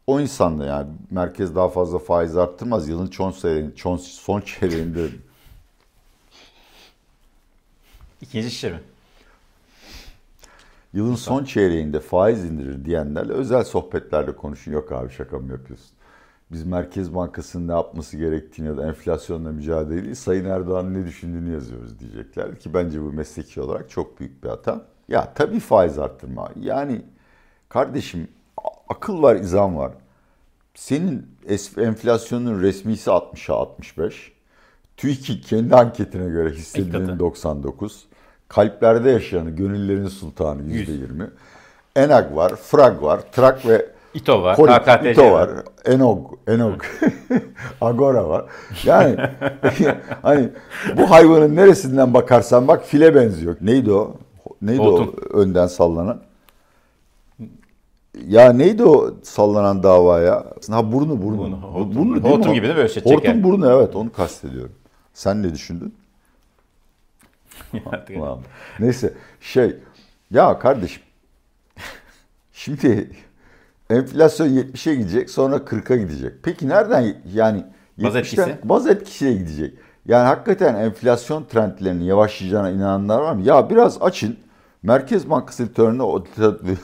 o 0.06 0.20
insanla 0.20 0.66
yani 0.66 0.88
merkez 1.10 1.54
daha 1.56 1.68
fazla 1.68 1.98
faiz 1.98 2.36
arttırmaz. 2.36 2.88
Yılın 2.88 3.06
son, 3.06 3.30
çeyreğin- 3.30 3.72
son, 3.76 3.96
son 3.96 4.40
çeyreğinde 4.40 5.08
İkinci 8.20 8.50
şişe 8.50 8.70
mi? 8.70 8.80
Yılın 10.92 11.14
son 11.14 11.44
çeyreğinde 11.44 12.00
faiz 12.00 12.44
indirir 12.44 12.84
diyenlerle 12.84 13.32
özel 13.32 13.64
sohbetlerde 13.64 14.36
konuşun. 14.36 14.72
Yok 14.72 14.92
abi 14.92 15.12
şaka 15.12 15.38
mı 15.38 15.52
yapıyorsun? 15.52 15.96
Biz 16.52 16.64
Merkez 16.64 17.14
Bankası'nın 17.14 17.68
ne 17.68 17.72
yapması 17.72 18.16
gerektiğini 18.16 18.66
ya 18.66 18.76
da 18.76 18.86
enflasyonla 18.86 19.52
mücadele 19.52 20.04
değil, 20.04 20.14
Sayın 20.14 20.44
Erdoğan'ın 20.44 20.94
ne 20.94 21.06
düşündüğünü 21.06 21.52
yazıyoruz 21.52 21.98
diyecekler. 21.98 22.58
Ki 22.58 22.74
bence 22.74 23.02
bu 23.02 23.12
mesleki 23.12 23.60
olarak 23.60 23.90
çok 23.90 24.20
büyük 24.20 24.44
bir 24.44 24.48
hata. 24.48 24.86
Ya 25.08 25.32
tabii 25.34 25.60
faiz 25.60 25.98
arttırma. 25.98 26.50
Yani 26.60 27.02
kardeşim 27.68 28.28
akıl 28.88 29.22
var, 29.22 29.36
izan 29.36 29.76
var. 29.76 29.92
Senin 30.74 31.26
enflasyonun 31.78 32.62
resmisi 32.62 33.10
60'a 33.10 33.54
65. 33.54 34.32
TÜİK'in 34.96 35.40
kendi 35.40 35.76
anketine 35.76 36.28
göre 36.30 36.50
hissedilenin 36.50 37.06
katı. 37.06 37.18
99. 37.18 38.04
Kalplerde 38.48 39.10
yaşayanı, 39.10 39.50
gönüllerin 39.50 40.08
sultanı 40.08 40.62
%20. 40.62 41.26
Enag 41.96 42.36
var, 42.36 42.52
Frag 42.56 43.02
var, 43.02 43.20
Trak 43.32 43.66
ve 43.66 43.86
İTO 44.14 44.42
var. 44.42 44.56
Kolik, 44.56 44.74
KKTC 44.84 45.10
İTO 45.12 45.32
var, 45.32 45.50
Enog, 45.84 46.26
Enog, 46.46 46.82
Agora 47.80 48.28
var. 48.28 48.44
Yani 48.84 49.16
hani 50.22 50.48
bu 50.96 51.10
hayvanın 51.10 51.56
neresinden 51.56 52.14
bakarsan 52.14 52.68
bak 52.68 52.84
file 52.84 53.14
benziyor. 53.14 53.56
Neydi 53.60 53.92
o? 53.92 54.14
Neydi 54.62 54.78
Hortum. 54.78 55.14
o 55.34 55.36
önden 55.38 55.66
sallanan? 55.66 56.20
Ya 58.28 58.52
neydi 58.52 58.84
o 58.84 59.14
sallanan 59.22 59.82
davaya? 59.82 60.44
Ha 60.70 60.92
burnu 60.92 61.22
burnu. 61.22 61.38
Burnu, 61.38 61.56
hortum. 61.56 61.94
burnu 61.94 62.14
değil 62.14 62.24
mi 62.24 62.30
Hortum 62.30 62.50
o? 62.50 62.54
gibi 62.54 62.68
mi? 62.68 62.76
Böyle 62.76 62.88
şey 62.88 63.02
Hortum 63.04 63.18
çeker. 63.20 63.44
burnu 63.44 63.70
evet 63.70 63.96
onu 63.96 64.12
kastediyorum. 64.12 64.72
Sen 65.16 65.42
ne 65.42 65.54
düşündün? 65.54 65.94
Ulan. 68.16 68.40
Neyse 68.78 69.14
şey 69.40 69.76
ya 70.30 70.58
kardeşim 70.58 71.02
şimdi 72.52 73.10
enflasyon 73.90 74.48
70'e 74.48 74.94
gidecek 74.94 75.30
sonra 75.30 75.56
40'a 75.56 75.96
gidecek. 75.96 76.32
Peki 76.42 76.68
nereden 76.68 77.16
yani 77.32 77.64
Baz 77.98 78.14
70'ten 78.14 78.20
etkisi? 78.20 78.58
baz 78.64 78.86
etkisiye 78.86 79.32
gidecek. 79.32 79.78
Yani 80.06 80.26
hakikaten 80.26 80.74
enflasyon 80.74 81.44
trendlerinin 81.44 82.04
yavaşlayacağına 82.04 82.70
inananlar 82.70 83.20
var 83.20 83.32
mı? 83.32 83.42
Ya 83.42 83.70
biraz 83.70 84.02
açın. 84.02 84.38
Merkez 84.82 85.30
Bankası 85.30 85.68
o 86.02 86.24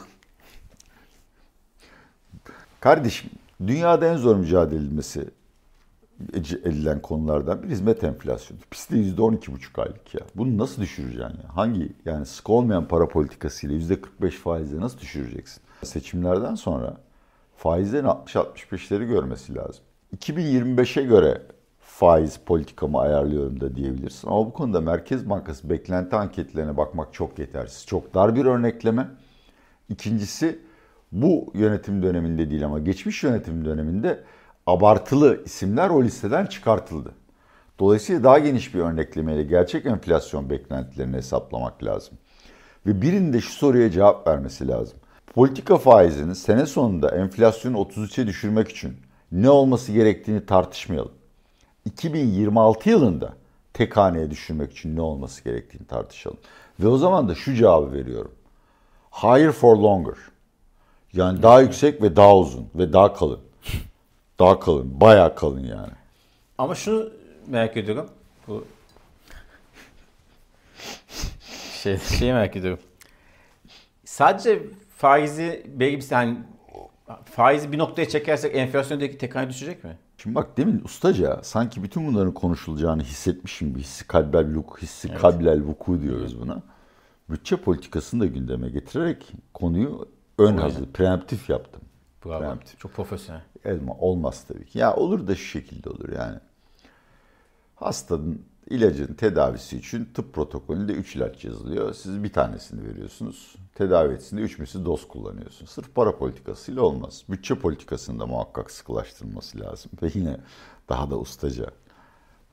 Kardeşim 2.80 3.30
dünyada 3.66 4.06
en 4.06 4.16
zor 4.16 4.36
mücadele 4.36 4.78
edilmesi 4.78 5.30
edilen 6.64 7.02
konulardan 7.02 7.62
bir 7.62 7.68
hizmet 7.68 8.04
enflasyonu. 8.04 8.60
Piste 8.70 8.96
%12,5 8.96 9.82
aylık 9.82 10.14
ya. 10.14 10.20
Bunu 10.34 10.58
nasıl 10.58 10.82
düşüreceksin 10.82 11.22
ya? 11.22 11.56
Hangi 11.56 11.92
yani 12.04 12.26
sık 12.26 12.50
olmayan 12.50 12.88
para 12.88 13.08
politikasıyla 13.08 13.96
%45 14.20 14.30
faizle 14.30 14.80
nasıl 14.80 14.98
düşüreceksin? 14.98 15.62
Seçimlerden 15.82 16.54
sonra 16.54 16.96
faizlerin 17.56 18.06
60-65'leri 18.06 19.06
görmesi 19.06 19.54
lazım. 19.54 19.84
2025'e 20.16 21.02
göre 21.02 21.42
faiz 21.80 22.36
politikamı 22.36 23.00
ayarlıyorum 23.00 23.60
da 23.60 23.76
diyebilirsin. 23.76 24.28
Ama 24.28 24.46
bu 24.46 24.52
konuda 24.52 24.80
Merkez 24.80 25.30
Bankası 25.30 25.70
beklenti 25.70 26.16
anketlerine 26.16 26.76
bakmak 26.76 27.14
çok 27.14 27.38
yetersiz. 27.38 27.86
Çok 27.86 28.14
dar 28.14 28.36
bir 28.36 28.44
örnekleme. 28.44 29.08
İkincisi 29.88 30.58
bu 31.12 31.52
yönetim 31.54 32.02
döneminde 32.02 32.50
değil 32.50 32.64
ama 32.64 32.78
geçmiş 32.78 33.22
yönetim 33.22 33.64
döneminde 33.64 34.24
abartılı 34.66 35.44
isimler 35.44 35.90
o 35.90 36.04
listeden 36.04 36.46
çıkartıldı. 36.46 37.14
Dolayısıyla 37.78 38.24
daha 38.24 38.38
geniş 38.38 38.74
bir 38.74 38.80
örneklemeyle 38.80 39.42
gerçek 39.42 39.86
enflasyon 39.86 40.50
beklentilerini 40.50 41.16
hesaplamak 41.16 41.84
lazım. 41.84 42.18
Ve 42.86 43.02
birinin 43.02 43.32
de 43.32 43.40
şu 43.40 43.52
soruya 43.52 43.90
cevap 43.90 44.26
vermesi 44.26 44.68
lazım. 44.68 44.98
Politika 45.34 45.76
faizinin 45.76 46.32
sene 46.32 46.66
sonunda 46.66 47.16
enflasyonu 47.16 47.76
33'e 47.76 48.26
düşürmek 48.26 48.68
için 48.68 48.96
ne 49.32 49.50
olması 49.50 49.92
gerektiğini 49.92 50.46
tartışmayalım. 50.46 51.12
2026 51.84 52.90
yılında 52.90 53.32
tek 53.72 53.96
haneye 53.96 54.30
düşürmek 54.30 54.72
için 54.72 54.96
ne 54.96 55.00
olması 55.00 55.44
gerektiğini 55.44 55.86
tartışalım. 55.86 56.38
Ve 56.80 56.88
o 56.88 56.96
zaman 56.96 57.28
da 57.28 57.34
şu 57.34 57.54
cevabı 57.54 57.92
veriyorum. 57.92 58.32
Higher 59.22 59.52
for 59.52 59.76
longer. 59.76 60.14
Yani 61.12 61.42
daha 61.42 61.60
yüksek 61.60 62.02
ve 62.02 62.16
daha 62.16 62.36
uzun 62.36 62.66
ve 62.74 62.92
daha 62.92 63.14
kalın. 63.14 63.40
Daha 64.38 64.60
kalın, 64.60 65.00
bayağı 65.00 65.34
kalın 65.34 65.64
yani. 65.64 65.92
Ama 66.58 66.74
şunu 66.74 67.10
merak 67.46 67.76
ediyorum. 67.76 68.08
Bu 68.48 68.64
şey 71.82 71.98
şeyi 71.98 72.32
merak 72.32 72.56
ediyorum. 72.56 72.80
Sadece 74.04 74.62
faizi 74.96 75.66
belli 75.66 75.96
bir 75.96 76.06
yani 76.10 76.38
faizi 77.24 77.72
bir 77.72 77.78
noktaya 77.78 78.08
çekersek 78.08 78.56
enflasyondaki 78.56 79.18
tek 79.18 79.48
düşecek 79.48 79.84
mi? 79.84 79.96
Şimdi 80.18 80.34
bak 80.34 80.56
demin 80.56 80.80
ustaca 80.84 81.40
sanki 81.42 81.82
bütün 81.82 82.06
bunların 82.06 82.34
konuşulacağını 82.34 83.02
hissetmişim 83.02 83.68
gibi 83.68 83.80
hissi 83.80 84.06
kalbel 84.06 84.54
luk, 84.54 84.78
hissi 84.82 85.08
evet. 85.08 85.20
kalbel 85.20 85.62
vuku 85.62 86.02
diyoruz 86.02 86.40
buna. 86.40 86.62
Bütçe 87.30 87.56
politikasını 87.56 88.20
da 88.20 88.26
gündeme 88.26 88.68
getirerek 88.68 89.32
konuyu 89.54 90.08
ön 90.38 90.56
hazır, 90.56 90.86
preemptif 90.86 91.50
yaptım. 91.50 91.82
Bravo. 92.24 92.38
Preemptif. 92.38 92.80
Çok 92.80 92.92
profesyonel. 92.92 93.42
Elma 93.64 93.94
olmaz 93.94 94.44
tabii 94.48 94.66
ki. 94.66 94.78
Ya 94.78 94.96
olur 94.96 95.26
da 95.26 95.34
şu 95.34 95.44
şekilde 95.44 95.90
olur 95.90 96.08
yani. 96.08 96.38
Hastanın 97.76 98.42
ilacın 98.70 99.14
tedavisi 99.14 99.76
için 99.76 100.08
tıp 100.14 100.34
protokolünde 100.34 100.92
3 100.92 101.16
ilaç 101.16 101.44
yazılıyor. 101.44 101.94
Siz 101.94 102.22
bir 102.22 102.32
tanesini 102.32 102.88
veriyorsunuz. 102.88 103.54
Tedavi 103.74 104.14
etsin 104.14 104.36
de 104.36 104.40
3 104.40 104.58
misli 104.58 104.84
doz 104.84 105.08
kullanıyorsunuz. 105.08 105.70
Sırf 105.70 105.94
para 105.94 106.18
politikasıyla 106.18 106.82
olmaz. 106.82 107.22
Bütçe 107.28 107.54
politikasında 107.54 108.26
muhakkak 108.26 108.70
sıkılaştırılması 108.70 109.60
lazım. 109.60 109.90
Ve 110.02 110.10
yine 110.14 110.36
daha 110.88 111.10
da 111.10 111.18
ustaca. 111.18 111.66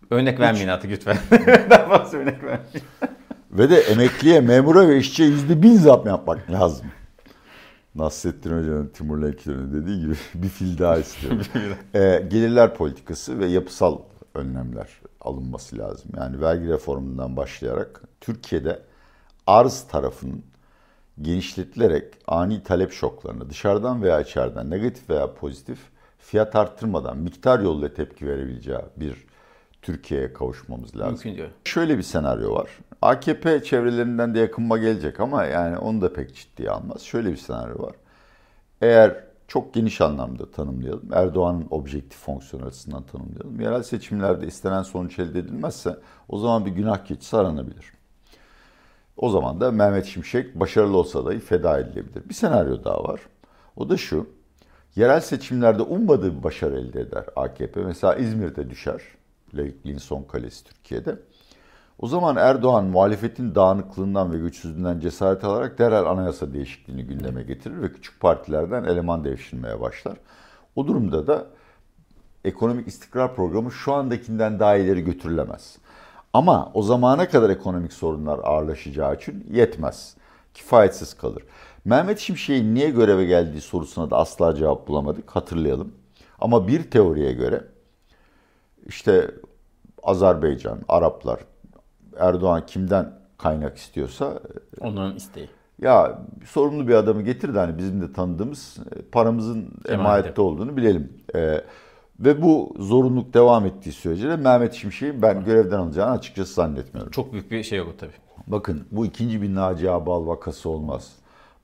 Örnek 0.10 0.40
vermeyin 0.40 0.68
artık 0.68 0.92
lütfen. 0.92 1.18
daha 1.70 1.98
fazla 1.98 2.18
örnek 2.18 2.44
vermeyin. 2.44 2.84
ve 3.52 3.70
de 3.70 3.80
emekliye, 3.80 4.42
memura 4.42 4.88
ve 4.88 4.98
işçiye 4.98 5.30
yüzde 5.30 5.62
bin 5.62 5.78
zam 5.78 6.08
yapmak 6.08 6.52
lazım. 6.52 6.86
Nasrettin 7.96 8.60
Hoca'nın 8.60 8.88
Timur 8.88 9.22
Lenki'nin 9.22 9.74
dediği 9.74 10.00
gibi 10.00 10.16
bir 10.34 10.50
fil 10.50 10.78
daha 10.78 10.98
istiyorum. 10.98 11.42
ee, 11.94 12.28
gelirler 12.30 12.76
politikası 12.76 13.40
ve 13.40 13.46
yapısal 13.46 14.00
önlemler 14.34 14.88
alınması 15.22 15.78
lazım. 15.78 16.12
Yani 16.18 16.42
vergi 16.42 16.68
reformundan 16.68 17.38
başlayarak 17.38 18.02
Türkiye'de 18.22 18.80
arz 19.48 19.82
tarafının 19.82 20.44
genişletilerek 21.22 22.14
ani 22.28 22.64
talep 22.64 22.92
şoklarına 22.92 23.50
dışarıdan 23.50 24.04
veya 24.04 24.22
içeriden 24.22 24.70
negatif 24.70 25.10
veya 25.10 25.34
pozitif 25.34 25.80
fiyat 26.20 26.56
arttırmadan 26.56 27.18
miktar 27.18 27.60
yoluyla 27.60 27.94
tepki 27.94 28.28
verebileceği 28.28 28.80
bir 28.98 29.29
Türkiye'ye 29.82 30.34
kavuşmamız 30.34 30.98
lazım. 30.98 31.12
Mümkün 31.14 31.36
diyor. 31.36 31.50
Şöyle 31.64 31.98
bir 31.98 32.04
senaryo 32.04 32.54
var. 32.54 32.70
AKP 33.02 33.64
çevrelerinden 33.64 34.36
de 34.36 34.40
yakınma 34.40 34.78
gelecek 34.78 35.20
ama 35.20 35.46
yani 35.46 35.78
onu 35.78 36.02
da 36.02 36.14
pek 36.14 36.36
ciddiye 36.36 36.70
almaz. 36.70 37.02
Şöyle 37.02 37.32
bir 37.32 37.38
senaryo 37.38 37.84
var. 37.84 37.96
Eğer 38.82 39.24
çok 39.48 39.74
geniş 39.74 40.02
anlamda 40.02 40.52
tanımlayalım. 40.52 41.10
Erdoğan'ın 41.14 41.68
objektif 41.70 42.20
fonksiyon 42.20 42.64
açısından 42.64 43.04
tanımlayalım. 43.04 43.62
Yerel 43.62 43.84
seçimlerde 43.84 44.48
istenen 44.48 44.84
sonuç 44.84 45.20
elde 45.20 45.40
edilmezse 45.40 45.98
o 46.30 46.40
zaman 46.40 46.66
bir 46.66 46.72
günah 46.72 47.06
keçisi 47.06 47.38
aranabilir. 47.38 47.94
O 49.18 49.30
zaman 49.30 49.62
da 49.62 49.72
Mehmet 49.72 50.06
Şimşek 50.06 50.60
başarılı 50.60 50.98
olsa 50.98 51.26
dahi 51.26 51.40
feda 51.40 51.80
edilebilir. 51.80 52.30
Bir 52.30 52.34
senaryo 52.34 52.84
daha 52.84 53.04
var. 53.04 53.22
O 53.76 53.90
da 53.90 53.98
şu. 53.98 54.30
Yerel 54.96 55.20
seçimlerde 55.20 55.82
ummadığı 55.82 56.38
bir 56.38 56.44
başarı 56.44 56.80
elde 56.80 57.02
eder 57.02 57.26
AKP. 57.36 57.82
Mesela 57.84 58.16
İzmir'de 58.16 58.70
düşer. 58.70 59.02
Laikliğin 59.54 59.98
son 59.98 60.24
kalesi 60.24 60.64
Türkiye'de. 60.64 61.20
O 62.00 62.08
zaman 62.08 62.36
Erdoğan 62.36 62.86
muhalefetin 62.86 63.56
dağınıklığından 63.56 64.34
ve 64.34 64.38
güçsüzlüğünden 64.38 65.00
cesaret 65.00 65.44
alarak 65.44 65.80
derhal 65.80 66.06
anayasa 66.06 66.54
değişikliğini 66.54 67.04
gündeme 67.04 67.44
getirir 67.44 67.82
ve 67.82 67.92
küçük 67.92 68.20
partilerden 68.20 68.84
eleman 68.84 69.24
devşirmeye 69.24 69.82
başlar. 69.82 70.18
O 70.76 70.88
durumda 70.88 71.28
da 71.28 71.46
ekonomik 72.46 72.88
istikrar 72.88 73.36
programı 73.36 73.72
şu 73.72 73.94
andakinden 73.94 74.60
daha 74.60 74.76
ileri 74.76 75.04
götürülemez. 75.04 75.78
Ama 76.34 76.72
o 76.74 76.82
zamana 76.82 77.30
kadar 77.30 77.50
ekonomik 77.50 77.94
sorunlar 77.94 78.40
ağırlaşacağı 78.44 79.16
için 79.16 79.48
yetmez. 79.52 80.16
Kifayetsiz 80.54 81.14
kalır. 81.14 81.44
Mehmet 81.86 82.20
Şimşek'in 82.20 82.76
niye 82.76 82.90
göreve 82.90 83.26
geldiği 83.26 83.62
sorusuna 83.62 84.10
da 84.10 84.18
asla 84.18 84.56
cevap 84.56 84.88
bulamadık. 84.88 85.32
Hatırlayalım. 85.32 85.94
Ama 86.42 86.68
bir 86.68 86.92
teoriye 86.92 87.34
göre 87.34 87.64
işte 88.90 89.32
Azerbaycan, 90.04 90.80
Araplar, 90.88 91.40
Erdoğan 92.18 92.66
kimden 92.66 93.14
kaynak 93.38 93.78
istiyorsa 93.78 94.40
onların 94.80 95.16
isteği. 95.16 95.50
Ya 95.82 96.22
sorumlu 96.46 96.88
bir 96.88 96.94
adamı 96.94 97.22
getir 97.22 97.54
de 97.54 97.60
hani 97.60 97.78
bizim 97.78 98.02
de 98.02 98.14
tanıdığımız 98.14 98.78
e, 98.96 99.02
paramızın 99.02 99.58
emanette, 99.58 99.94
emanette 99.94 100.42
olduğunu 100.42 100.78
bilelim. 100.78 101.14
Ee, 101.36 101.62
ve 102.20 102.42
bu 102.42 102.76
zorunluluk 102.80 103.34
devam 103.34 103.66
ettiği 103.66 103.92
sürece 103.92 104.30
de 104.30 104.36
Mehmet 104.36 104.74
Şimşek'i 104.74 105.22
ben 105.22 105.46
görevden 105.46 105.78
alacağını 105.78 106.12
açıkçası 106.12 106.54
zannetmiyorum. 106.54 107.12
Çok 107.12 107.34
büyük 107.34 107.52
bir 107.52 107.64
şey 107.64 107.78
yok 107.78 108.00
tabii. 108.00 108.12
Bakın 108.48 108.88
bu 108.92 109.06
ikinci 109.06 109.42
bir 109.42 109.56
Naci 109.56 109.92
Abal 109.92 110.28
vakası 110.28 110.70
olmaz. 110.70 111.12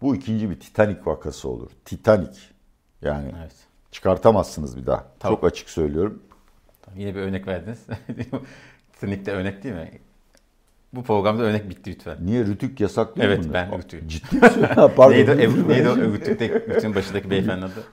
Bu 0.01 0.15
ikinci 0.15 0.49
bir 0.49 0.59
Titanic 0.59 0.99
vakası 1.05 1.49
olur. 1.49 1.71
Titanic. 1.85 2.39
Yani 3.01 3.31
evet. 3.39 3.53
çıkartamazsınız 3.91 4.77
bir 4.77 4.85
daha. 4.85 5.05
Tamam. 5.19 5.35
Çok 5.35 5.43
açık 5.43 5.69
söylüyorum. 5.69 6.23
Tamam, 6.85 6.99
yine 6.99 7.15
bir 7.15 7.19
örnek 7.19 7.47
verdiniz. 7.47 7.79
De 9.01 9.31
örnek 9.31 9.63
değil 9.63 9.75
mi? 9.75 9.91
Bu 10.93 11.03
programda 11.03 11.43
örnek 11.43 11.69
bitti 11.69 11.91
lütfen. 11.91 12.17
Niye 12.21 12.45
Rütük 12.45 12.79
yasak 12.79 13.17
değil 13.17 13.27
evet, 13.27 13.39
mi? 13.39 13.51
Evet 13.55 13.67
ben 13.71 13.79
Rütük. 13.79 14.09
Ciddi 14.09 14.35
misin? 14.35 14.65
Pardon. 14.75 15.11
neydi, 15.11 15.31
ev, 15.31 15.69
neydi 15.69 15.89
o 15.89 15.97
Rütük'te 15.97 16.75
bütün 16.75 16.95
başındaki 16.95 17.29
beyefendi 17.29 17.65
adı? 17.65 17.83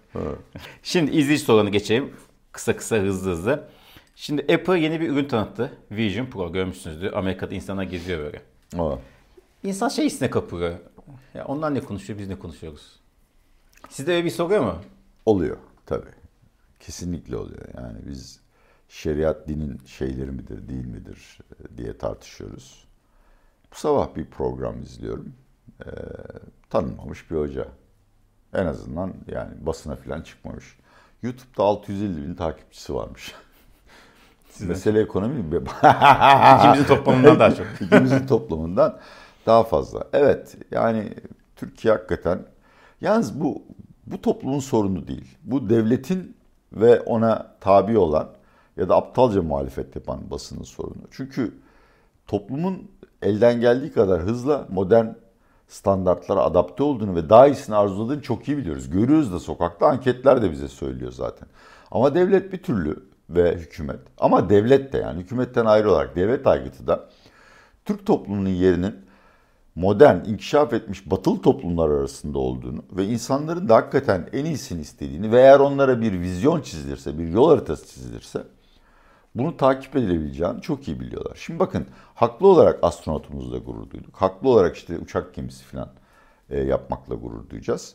Şimdi 0.83 1.11
izleyici 1.11 1.44
sorularına 1.44 1.70
geçelim. 1.70 2.12
Kısa 2.52 2.76
kısa 2.76 2.96
hızlı 2.96 3.31
hızlı. 3.31 3.68
Şimdi 4.16 4.55
Apple 4.55 4.81
yeni 4.81 5.00
bir 5.00 5.11
ürün 5.11 5.24
tanıttı. 5.24 5.72
Vision 5.90 6.26
Pro 6.26 6.52
görmüşsünüzdür. 6.52 7.12
Amerika'da 7.12 7.55
insanlar 7.55 7.83
geziyor 7.83 8.18
böyle. 8.18 8.42
Aa. 8.78 8.96
İnsan 9.64 9.88
şey 9.88 10.07
hissine 10.07 10.31
kapılıyor. 10.31 10.76
Ya 11.35 11.44
onlar 11.44 11.74
ne 11.74 11.81
konuşuyor 11.81 12.18
biz 12.18 12.28
ne 12.28 12.38
konuşuyoruz. 12.38 13.00
Sizde 13.88 14.12
öyle 14.12 14.24
bir 14.24 14.31
soruyor 14.31 14.64
mu? 14.64 14.76
Oluyor 15.26 15.57
tabii. 15.87 16.11
Kesinlikle 16.81 17.37
oluyor. 17.37 17.64
Yani 17.76 17.98
biz 18.09 18.40
şeriat 18.92 19.48
dinin 19.48 19.81
şeyleri 19.87 20.31
midir 20.31 20.68
değil 20.68 20.85
midir 20.85 21.38
e, 21.50 21.78
diye 21.78 21.98
tartışıyoruz. 21.98 22.85
Bu 23.72 23.76
sabah 23.76 24.16
bir 24.16 24.26
program 24.26 24.83
izliyorum. 24.83 25.33
Ee, 25.81 25.90
tanınmamış 26.70 27.31
bir 27.31 27.37
hoca. 27.37 27.68
En 28.55 28.66
azından 28.66 29.14
yani 29.26 29.66
basına 29.66 29.96
falan 29.96 30.22
çıkmamış. 30.22 30.76
YouTube'da 31.22 31.62
650 31.62 32.28
bin 32.28 32.35
takipçisi 32.35 32.94
varmış. 32.94 33.35
Siz 34.50 34.68
Mesele 34.68 35.00
ekonomi 35.00 35.35
mi? 35.35 35.44
İkimizin 36.59 36.85
toplamından 36.87 37.40
daha 37.40 37.55
çok. 37.55 37.66
İkimizin 37.81 38.26
toplamından 38.26 38.98
daha 39.46 39.64
fazla. 39.64 40.05
Evet 40.12 40.57
yani 40.70 41.14
Türkiye 41.57 41.94
hakikaten 41.94 42.38
yalnız 43.00 43.40
bu 43.40 43.62
bu 44.07 44.22
toplumun 44.22 44.61
sorunu 44.61 45.09
değil. 45.09 45.38
Bu 45.44 45.70
devletin 45.70 46.37
ve 46.72 47.00
ona 47.00 47.57
tabi 47.61 47.98
olan 47.98 48.41
ya 48.77 48.89
da 48.89 48.97
aptalca 48.97 49.43
muhalefet 49.43 49.97
yapan 49.97 50.31
basının 50.31 50.63
sorunu. 50.63 51.03
Çünkü 51.11 51.55
toplumun 52.27 52.91
elden 53.23 53.61
geldiği 53.61 53.93
kadar 53.93 54.23
hızla 54.23 54.67
modern 54.71 55.07
standartlara 55.69 56.41
adapte 56.41 56.83
olduğunu 56.83 57.15
ve 57.15 57.29
daha 57.29 57.47
iyisini 57.47 57.77
arzuladığını 57.77 58.23
çok 58.23 58.49
iyi 58.49 58.57
biliyoruz. 58.57 58.91
Görüyoruz 58.91 59.33
da 59.33 59.41
sokakta 59.41 59.87
anketler 59.87 60.43
de 60.43 60.51
bize 60.51 60.69
söylüyor 60.69 61.13
zaten. 61.13 61.49
Ama 61.91 62.15
devlet 62.15 62.53
bir 62.53 62.63
türlü 62.63 62.97
ve 63.31 63.55
hükümet. 63.55 64.01
Ama 64.19 64.51
devlet 64.51 64.93
de 64.93 64.99
yani 64.99 65.23
hükümetten 65.23 65.65
ayrı 65.65 65.91
olarak 65.91 66.17
devlet 66.17 66.47
aygıtı 66.47 66.87
da 66.87 67.09
Türk 67.85 68.07
toplumunun 68.07 68.49
yerinin 68.49 68.95
modern, 69.75 70.25
inkişaf 70.25 70.73
etmiş 70.73 71.11
batılı 71.11 71.43
toplumlar 71.43 71.91
arasında 71.91 72.39
olduğunu 72.39 72.83
ve 72.93 73.05
insanların 73.05 73.69
da 73.69 73.77
hakikaten 73.77 74.29
en 74.33 74.45
iyisini 74.45 74.81
istediğini 74.81 75.33
ve 75.33 75.41
eğer 75.41 75.61
onlara 75.61 76.01
bir 76.01 76.21
vizyon 76.21 76.61
çizilirse, 76.61 77.19
bir 77.19 77.29
yol 77.29 77.49
haritası 77.49 77.87
çizilirse 77.87 78.43
bunu 79.35 79.57
takip 79.57 79.97
edilebileceğini 79.97 80.62
çok 80.62 80.88
iyi 80.88 81.01
biliyorlar. 81.01 81.37
Şimdi 81.40 81.59
bakın 81.61 81.87
haklı 82.14 82.47
olarak 82.47 82.79
astronotumuzla 82.83 83.59
gurur 83.59 83.90
duyduk. 83.90 84.16
Haklı 84.16 84.49
olarak 84.49 84.77
işte 84.77 84.99
uçak 84.99 85.35
gemisi 85.35 85.64
falan 85.64 85.88
e, 86.51 86.61
yapmakla 86.61 87.14
gurur 87.14 87.51
duyacağız. 87.51 87.95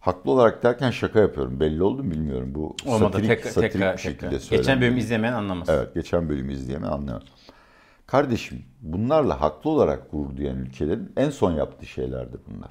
Haklı 0.00 0.30
olarak 0.30 0.62
derken 0.62 0.90
şaka 0.90 1.20
yapıyorum. 1.20 1.60
Belli 1.60 1.82
oldu 1.82 2.04
mu 2.04 2.10
bilmiyorum. 2.10 2.54
Bu 2.54 2.76
Olmadı. 2.86 3.12
satirik, 3.12 3.28
Tekrar, 3.28 3.50
satirik 3.50 3.72
tekrar, 3.72 3.96
bir 3.96 4.02
şekilde 4.02 4.38
tekrar. 4.38 4.56
Geçen 4.56 4.80
bölüm 4.80 4.96
izlemeyen 4.96 5.32
anlamaz. 5.32 5.68
Evet, 5.68 5.94
geçen 5.94 6.28
bölümü 6.28 6.52
izleyemeyen 6.52 6.92
anlayamaz. 6.92 7.22
Kardeşim, 8.06 8.64
bunlarla 8.80 9.40
haklı 9.40 9.70
olarak 9.70 10.10
gurur 10.10 10.36
duyan 10.36 10.56
ülkelerin 10.56 11.12
en 11.16 11.30
son 11.30 11.52
yaptığı 11.52 11.86
şeylerdi 11.86 12.36
bunlar. 12.48 12.70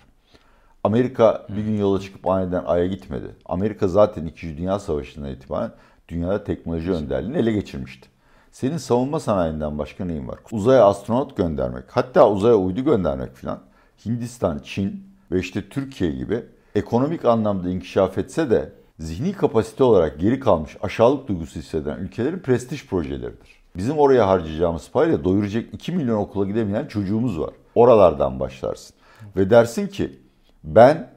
Amerika 0.83 1.47
bir 1.49 1.63
gün 1.63 1.77
yola 1.77 1.99
çıkıp 1.99 2.27
aniden 2.27 2.63
Ay'a 2.65 2.85
gitmedi. 2.87 3.35
Amerika 3.45 3.87
zaten 3.87 4.25
2. 4.25 4.57
Dünya 4.57 4.79
Savaşı'ndan 4.79 5.29
itibaren 5.31 5.71
dünyada 6.07 6.43
teknoloji 6.43 6.91
önderliğini 6.91 7.37
ele 7.37 7.51
geçirmişti. 7.51 8.09
Senin 8.51 8.77
savunma 8.77 9.19
sanayinden 9.19 9.77
başka 9.77 10.05
neyin 10.05 10.27
var? 10.27 10.39
Uzaya 10.51 10.85
astronot 10.85 11.37
göndermek, 11.37 11.83
hatta 11.91 12.29
uzaya 12.31 12.55
uydu 12.55 12.83
göndermek 12.83 13.35
filan. 13.35 13.59
Hindistan, 14.05 14.59
Çin 14.63 15.03
ve 15.31 15.39
işte 15.39 15.69
Türkiye 15.69 16.11
gibi 16.11 16.45
ekonomik 16.75 17.25
anlamda 17.25 17.69
inkişaf 17.69 18.17
etse 18.17 18.49
de 18.49 18.71
zihni 18.99 19.33
kapasite 19.33 19.83
olarak 19.83 20.19
geri 20.19 20.39
kalmış 20.39 20.77
aşağılık 20.81 21.27
duygusu 21.27 21.59
hisseden 21.59 21.97
ülkelerin 21.97 22.39
prestij 22.39 22.87
projeleridir. 22.87 23.63
Bizim 23.75 23.97
oraya 23.97 24.27
harcayacağımız 24.27 24.91
parayla 24.91 25.23
doyuracak 25.23 25.73
2 25.73 25.91
milyon 25.91 26.17
okula 26.17 26.45
gidemeyen 26.45 26.85
çocuğumuz 26.85 27.39
var. 27.39 27.53
Oralardan 27.75 28.39
başlarsın. 28.39 28.95
Ve 29.35 29.49
dersin 29.49 29.87
ki 29.87 30.19
ben 30.63 31.09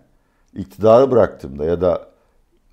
iktidarı 0.54 1.10
bıraktığımda 1.10 1.64
ya 1.64 1.80
da 1.80 2.08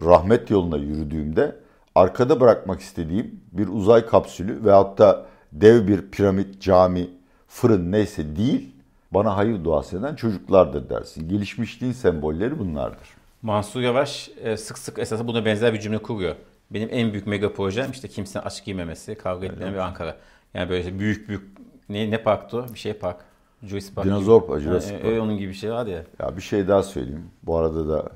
rahmet 0.02 0.50
yoluna 0.50 0.78
yürüdüğümde 0.78 1.56
arkada 1.96 2.40
bırakmak 2.40 2.80
istediğim 2.82 3.40
bir 3.52 3.68
uzay 3.68 4.06
kapsülü 4.06 4.66
veyahut 4.66 4.98
da 4.98 5.26
dev 5.52 5.88
bir 5.88 6.12
piramit, 6.12 6.62
cami, 6.62 7.10
fırın 7.48 7.92
neyse 7.92 8.36
değil, 8.36 8.76
bana 9.12 9.38
hayır 9.38 9.64
duası 9.64 9.98
eden 9.98 10.16
çocuklardır 10.16 10.90
dersin. 10.90 11.30
Gelişmişliğin 11.30 11.94
sembolleri 11.94 12.60
bunlardır. 12.60 13.08
Mansur 13.42 13.82
Yavaş 13.82 14.30
e, 14.44 14.58
sık 14.58 14.78
sık 14.78 15.00
esasında 15.00 15.28
buna 15.28 15.46
benzer 15.46 15.74
bir 15.74 15.80
cümle 15.80 15.98
kuruyor. 15.98 16.36
Benim 16.72 16.90
en 16.92 17.12
büyük 17.12 17.28
mega 17.28 17.54
projem 17.54 17.92
işte 17.92 18.08
kimsenin 18.08 18.46
aç 18.46 18.66
giymemesi, 18.66 19.16
kavga 19.16 19.46
etmeyen 19.46 19.74
bir 19.74 19.80
Ankara. 19.80 20.18
Yani 20.54 20.70
böyle 20.70 21.00
büyük 21.00 21.30
büyük 21.30 21.44
ne 21.90 22.12
ne 22.12 22.24
parktı? 22.24 22.66
Bir 22.74 22.80
şey 22.80 22.94
park. 22.94 23.18
Joyce 23.64 23.88
Park. 23.96 24.08
Dinozor 24.08 24.42
gibi. 24.42 24.60
Jurassic 24.60 24.96
Ha, 24.96 25.02
Park. 25.02 25.14
e, 25.14 25.22
onun 25.22 25.38
gibi 25.38 25.50
bir 25.50 25.54
şey 25.54 25.72
vardı 25.72 25.90
ya. 25.90 26.04
Ya 26.20 26.38
bir 26.38 26.42
şey 26.42 26.68
daha 26.68 26.84
söyleyeyim. 26.84 27.26
Bu 27.44 27.58
arada 27.58 27.90
da 27.90 28.10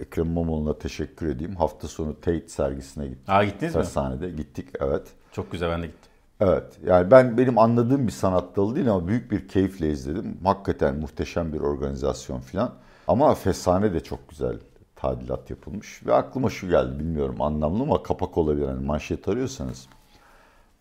Ekrem 0.00 0.26
İmamoğlu'na 0.26 0.78
teşekkür 0.78 1.26
edeyim. 1.26 1.56
Hafta 1.56 1.88
sonu 1.88 2.14
Tate 2.14 2.48
sergisine 2.48 3.06
gittik. 3.06 3.28
Aa 3.28 3.44
gittiniz 3.44 3.76
mi? 3.76 3.84
Sahnede 3.84 4.30
gittik 4.30 4.68
evet. 4.80 5.02
Çok 5.32 5.52
güzel 5.52 5.70
ben 5.70 5.82
de 5.82 5.86
gittim. 5.86 6.10
Evet. 6.40 6.64
Yani 6.86 7.10
ben 7.10 7.38
benim 7.38 7.58
anladığım 7.58 8.06
bir 8.06 8.12
sanat 8.12 8.56
dalı 8.56 8.76
değil 8.76 8.90
ama 8.90 9.08
büyük 9.08 9.30
bir 9.30 9.48
keyifle 9.48 9.90
izledim. 9.90 10.38
Hakikaten 10.44 10.96
muhteşem 10.96 11.52
bir 11.52 11.60
organizasyon 11.60 12.40
filan. 12.40 12.74
Ama 13.08 13.34
Fesane 13.34 13.92
de 13.92 14.00
çok 14.00 14.28
güzel 14.28 14.58
tadilat 14.96 15.50
yapılmış. 15.50 16.06
Ve 16.06 16.14
aklıma 16.14 16.50
şu 16.50 16.68
geldi 16.68 16.98
bilmiyorum 16.98 17.42
anlamlı 17.42 17.82
ama 17.82 18.02
kapak 18.02 18.38
olabilir. 18.38 18.66
Yani 18.66 18.86
manşet 18.86 19.28
arıyorsanız 19.28 19.88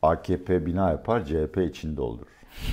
AKP 0.02 0.66
bina 0.66 0.90
yapar 0.90 1.26
CHP 1.26 1.58
içini 1.58 1.98
doldurur. 1.98 2.28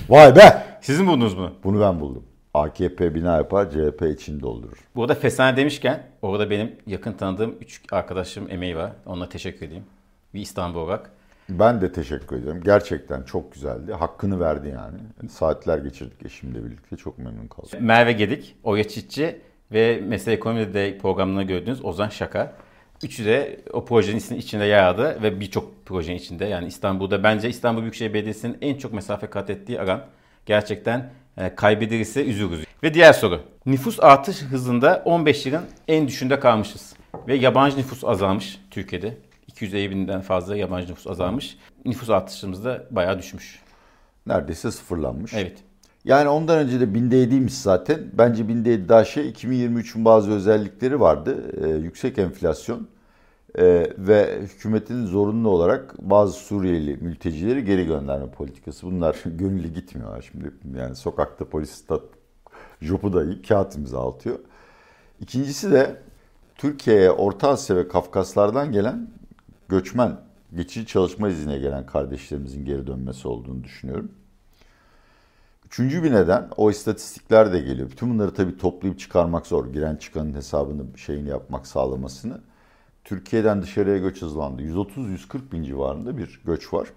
Vay 0.08 0.36
be! 0.36 0.62
Sizin 0.80 1.04
mi 1.04 1.10
buldunuz 1.10 1.36
bunu? 1.36 1.52
Bunu 1.64 1.80
ben 1.80 2.00
buldum. 2.00 2.22
AKP 2.56 3.14
bina 3.14 3.36
yapar 3.36 3.70
CHP 3.70 4.02
içini 4.14 4.40
doldurur. 4.40 4.76
Bu 4.96 5.02
arada 5.02 5.14
Fesane 5.14 5.56
demişken 5.56 6.06
orada 6.22 6.50
benim 6.50 6.72
yakın 6.86 7.12
tanıdığım 7.12 7.54
3 7.60 7.82
arkadaşım 7.92 8.50
emeği 8.50 8.76
var. 8.76 8.92
Onlara 9.06 9.28
teşekkür 9.28 9.66
edeyim. 9.66 9.84
Bir 10.34 10.40
İstanbul 10.40 10.80
olarak. 10.80 11.10
Ben 11.48 11.80
de 11.80 11.92
teşekkür 11.92 12.36
ederim. 12.36 12.60
Gerçekten 12.64 13.22
çok 13.22 13.52
güzeldi. 13.52 13.92
Hakkını 13.92 14.40
verdi 14.40 14.68
yani. 14.68 15.28
Saatler 15.30 15.78
geçirdik 15.78 16.26
eşimle 16.26 16.64
birlikte. 16.64 16.96
Çok 16.96 17.18
memnun 17.18 17.46
kaldım. 17.46 17.70
Merve 17.80 18.12
Gedik, 18.12 18.56
Oya 18.64 18.88
Çitçi 18.88 19.40
ve 19.72 20.00
Mesele 20.06 20.34
Ekonomi'de 20.34 20.74
de 20.74 20.98
programlarını 20.98 21.42
gördüğünüz 21.42 21.84
Ozan 21.84 22.08
Şaka. 22.08 22.52
Üçü 23.02 23.24
de 23.24 23.60
o 23.72 23.84
projenin 23.84 24.38
içinde- 24.38 24.64
yer 24.64 24.82
aldı 24.82 25.18
ve 25.22 25.40
birçok 25.40 25.86
projenin 25.86 26.18
içinde. 26.18 26.44
Yani 26.44 26.66
İstanbul'da 26.66 27.22
bence 27.22 27.48
İstanbul 27.48 27.80
Büyükşehir 27.82 28.14
Belediyesi'nin 28.14 28.58
en 28.60 28.74
çok 28.78 28.92
mesafe 28.92 29.26
kat 29.26 29.50
ettiği 29.50 29.80
alan. 29.80 30.04
Gerçekten 30.46 31.10
kaybedilirse 31.56 32.24
üzülürüz. 32.24 32.66
Ve 32.82 32.94
diğer 32.94 33.12
soru. 33.12 33.40
Nüfus 33.66 34.00
artış 34.00 34.42
hızında 34.42 35.02
15 35.04 35.46
yılın 35.46 35.64
en 35.88 36.08
düşünde 36.08 36.40
kalmışız. 36.40 36.94
Ve 37.28 37.34
yabancı 37.36 37.78
nüfus 37.78 38.04
azalmış 38.04 38.60
Türkiye'de. 38.70 39.16
250 39.46 39.90
binden 39.90 40.20
fazla 40.20 40.56
yabancı 40.56 40.90
nüfus 40.90 41.06
azalmış. 41.06 41.58
Nüfus 41.84 42.10
artışımız 42.10 42.64
da 42.64 42.84
bayağı 42.90 43.18
düşmüş. 43.18 43.58
Neredeyse 44.26 44.70
sıfırlanmış. 44.70 45.34
Evet. 45.34 45.58
Yani 46.04 46.28
ondan 46.28 46.58
önce 46.58 46.80
de 46.80 46.94
binde 46.94 47.16
yediymiş 47.16 47.54
zaten. 47.54 48.00
Bence 48.12 48.48
binde 48.48 48.70
yedi 48.70 48.88
daha 48.88 49.04
şey 49.04 49.30
2023'ün 49.30 50.04
bazı 50.04 50.32
özellikleri 50.32 51.00
vardı. 51.00 51.36
Ee, 51.64 51.68
yüksek 51.68 52.18
enflasyon 52.18 52.88
ee, 53.58 53.92
ve 53.98 54.40
hükümetin 54.40 55.06
zorunlu 55.06 55.48
olarak 55.48 55.94
bazı 55.98 56.32
Suriyeli 56.32 56.96
mültecileri 56.96 57.64
geri 57.64 57.86
gönderme 57.86 58.30
politikası. 58.30 58.86
Bunlar 58.86 59.16
gönüllü 59.24 59.68
gitmiyorlar 59.68 60.30
şimdi. 60.32 60.50
Yani 60.78 60.96
sokakta 60.96 61.44
polis 61.44 61.88
da 61.88 62.00
jopu 62.80 63.12
dayayıp 63.12 63.48
kağıt 63.48 63.76
imzalatıyor. 63.76 64.38
İkincisi 65.20 65.72
de 65.72 65.96
Türkiye'ye 66.54 67.10
Orta 67.10 67.48
Asya 67.48 67.76
ve 67.76 67.88
Kafkaslardan 67.88 68.72
gelen 68.72 69.10
göçmen, 69.68 70.20
geçici 70.54 70.86
çalışma 70.86 71.28
iznine 71.28 71.58
gelen 71.58 71.86
kardeşlerimizin 71.86 72.64
geri 72.64 72.86
dönmesi 72.86 73.28
olduğunu 73.28 73.64
düşünüyorum. 73.64 74.10
Üçüncü 75.66 76.02
bir 76.02 76.12
neden 76.12 76.48
o 76.56 76.70
istatistikler 76.70 77.52
de 77.52 77.60
geliyor. 77.60 77.90
Bütün 77.90 78.10
bunları 78.10 78.34
tabii 78.34 78.56
toplayıp 78.56 78.98
çıkarmak 78.98 79.46
zor. 79.46 79.72
Giren 79.72 79.96
çıkanın 79.96 80.34
hesabını 80.34 80.84
şeyini 80.96 81.28
yapmak 81.28 81.66
sağlamasını. 81.66 82.40
Türkiye'den 83.06 83.62
dışarıya 83.62 83.98
göç 83.98 84.22
hızlandı. 84.22 84.62
130-140 84.62 85.52
bin 85.52 85.62
civarında 85.62 86.18
bir 86.18 86.40
göç 86.44 86.72
var. 86.74 86.88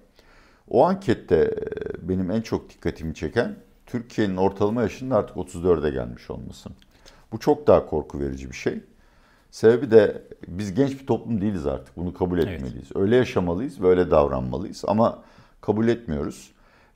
O 0.70 0.86
ankette 0.86 1.36
e, 1.36 2.10
benim 2.10 2.32
en 2.32 2.42
çok 2.42 2.70
dikkatimi 2.70 3.16
çeken 3.16 3.56
Türkiye'nin 3.86 4.38
ortalama 4.38 4.82
yaşının 4.82 5.12
artık 5.12 5.36
34'e 5.38 5.90
gelmiş 5.90 6.30
olması. 6.30 6.70
Bu 7.32 7.40
çok 7.40 7.68
daha 7.68 7.86
korku 7.86 8.20
verici 8.20 8.50
bir 8.50 8.56
şey. 8.56 8.80
Sebebi 9.52 9.92
de 9.92 10.24
biz 10.48 10.74
genç 10.74 10.92
bir 10.92 11.08
toplum 11.08 11.42
değiliz 11.42 11.68
artık. 11.68 11.98
Bunu 11.98 12.14
kabul 12.14 12.40
etmeliyiz. 12.40 12.96
Öyle 12.96 13.16
yaşamalıyız 13.16 13.82
ve 13.82 13.88
öyle 13.88 14.12
davranmalıyız. 14.12 14.84
Ama 14.88 15.24
kabul 15.62 15.88
etmiyoruz. 15.88 16.52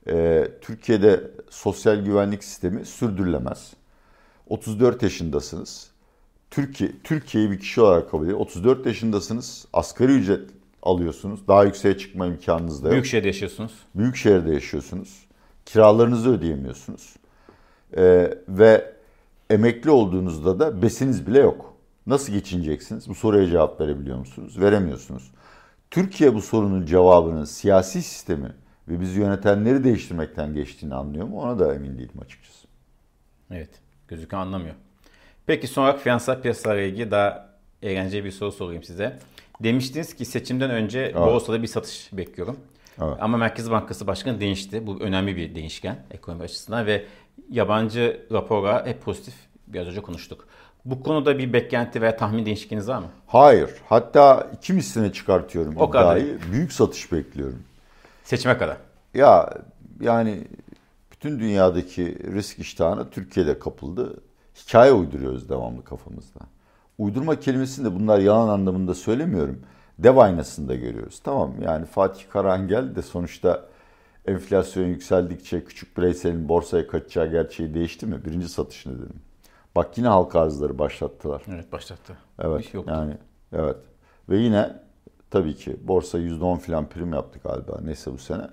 Ee, 0.08 0.48
Türkiye'de 0.60 1.30
sosyal 1.50 2.04
güvenlik 2.04 2.44
sistemi 2.44 2.84
sürdürülemez. 2.84 3.72
34 4.48 5.02
yaşındasınız. 5.02 5.93
Türkiye 6.54 6.90
Türkiye'yi 7.04 7.50
bir 7.50 7.58
kişi 7.58 7.80
olarak 7.80 8.10
kabul 8.10 8.24
ediyor. 8.24 8.38
34 8.40 8.86
yaşındasınız. 8.86 9.66
Asgari 9.72 10.12
ücret 10.12 10.50
alıyorsunuz. 10.82 11.48
Daha 11.48 11.64
yükseğe 11.64 11.98
çıkma 11.98 12.26
imkanınız 12.26 12.82
da 12.82 12.86
yok. 12.86 12.92
Büyük 12.92 13.06
şehirde 13.06 13.26
yaşıyorsunuz. 13.26 13.72
Büyük 13.94 14.16
şehirde 14.16 14.52
yaşıyorsunuz. 14.52 15.26
Kiralarınızı 15.66 16.30
ödeyemiyorsunuz. 16.30 17.16
Ee, 17.96 18.38
ve 18.48 18.92
emekli 19.50 19.90
olduğunuzda 19.90 20.58
da 20.58 20.82
besiniz 20.82 21.26
bile 21.26 21.38
yok. 21.38 21.74
Nasıl 22.06 22.32
geçineceksiniz? 22.32 23.08
Bu 23.08 23.14
soruya 23.14 23.46
cevap 23.46 23.80
verebiliyor 23.80 24.18
musunuz? 24.18 24.60
Veremiyorsunuz. 24.60 25.30
Türkiye 25.90 26.34
bu 26.34 26.42
sorunun 26.42 26.86
cevabının 26.86 27.44
siyasi 27.44 28.02
sistemi 28.02 28.52
ve 28.88 29.00
bizi 29.00 29.20
yönetenleri 29.20 29.84
değiştirmekten 29.84 30.54
geçtiğini 30.54 30.94
anlıyor 30.94 31.26
mu? 31.26 31.40
Ona 31.40 31.58
da 31.58 31.74
emin 31.74 31.98
değilim 31.98 32.20
açıkçası. 32.20 32.66
Evet. 33.50 33.70
Gözüken 34.08 34.38
anlamıyor. 34.38 34.74
Peki 35.46 35.66
son 35.66 35.82
olarak 35.82 36.00
finansal 36.00 36.40
piyasalarla 36.40 36.82
ilgili 36.82 37.10
daha 37.10 37.50
eğlenceli 37.82 38.24
bir 38.24 38.30
soru 38.30 38.52
sorayım 38.52 38.82
size. 38.82 39.18
Demiştiniz 39.60 40.14
ki 40.14 40.24
seçimden 40.24 40.70
önce 40.70 41.00
Evet. 41.00 41.14
borsada 41.14 41.62
bir 41.62 41.66
satış 41.66 42.10
bekliyorum. 42.12 42.56
Evet. 43.02 43.16
Ama 43.20 43.36
Merkez 43.36 43.70
Bankası 43.70 44.06
Başkanı 44.06 44.40
değişti. 44.40 44.86
Bu 44.86 45.00
önemli 45.00 45.36
bir 45.36 45.54
değişken 45.54 46.04
ekonomi 46.10 46.42
açısından 46.42 46.86
ve 46.86 47.04
yabancı 47.50 48.26
rapora 48.32 48.86
hep 48.86 49.02
pozitif 49.02 49.34
biraz 49.66 49.86
önce 49.88 50.00
konuştuk. 50.02 50.46
Bu 50.84 51.02
konuda 51.02 51.38
bir 51.38 51.52
beklenti 51.52 52.02
veya 52.02 52.16
tahmin 52.16 52.46
değişikliğiniz 52.46 52.88
var 52.88 52.98
mı? 52.98 53.06
Hayır. 53.26 53.70
Hatta 53.88 54.50
iki 54.56 54.72
misline 54.72 55.12
çıkartıyorum 55.12 55.74
O 55.76 55.90
kadar. 55.90 56.22
Büyük 56.52 56.72
satış 56.72 57.12
bekliyorum. 57.12 57.62
Seçime 58.24 58.58
kadar. 58.58 58.76
Ya 59.14 59.54
yani 60.00 60.44
bütün 61.12 61.38
dünyadaki 61.40 62.18
risk 62.32 62.58
iştahına 62.58 63.10
Türkiye'de 63.10 63.58
kapıldı. 63.58 64.20
Hikaye 64.54 64.92
uyduruyoruz 64.92 65.48
devamlı 65.48 65.84
kafamızda. 65.84 66.40
Uydurma 66.98 67.40
kelimesini 67.40 67.84
de 67.84 67.94
bunlar 67.94 68.18
yalan 68.18 68.48
anlamında 68.48 68.94
söylemiyorum. 68.94 69.60
dev 69.98 70.16
aynasında 70.16 70.74
görüyoruz. 70.74 71.20
Tamam 71.24 71.54
yani 71.62 71.86
Fatih 71.86 72.22
Karangel 72.30 72.96
de 72.96 73.02
sonuçta 73.02 73.66
enflasyon 74.26 74.84
yükseldikçe 74.84 75.64
küçük 75.64 75.96
bireyselin 75.96 76.48
borsaya 76.48 76.86
kaçacağı 76.86 77.30
gerçeği 77.30 77.74
değişti 77.74 78.06
mi? 78.06 78.24
Birinci 78.24 78.48
satış 78.48 78.86
nedeni. 78.86 79.12
Bak 79.76 79.98
yine 79.98 80.08
halka 80.08 80.40
arzları 80.40 80.78
başlattılar. 80.78 81.42
Evet 81.48 81.72
başlattı. 81.72 82.16
Evet 82.38 82.72
şey 82.72 82.80
yani 82.86 83.18
evet. 83.52 83.76
Ve 84.28 84.38
yine 84.38 84.76
tabii 85.30 85.54
ki 85.54 85.76
borsa 85.82 86.18
%10 86.18 86.58
filan 86.58 86.88
prim 86.88 87.12
yaptı 87.12 87.38
galiba 87.44 87.80
neyse 87.84 88.12
bu 88.12 88.18
sene. 88.18 88.48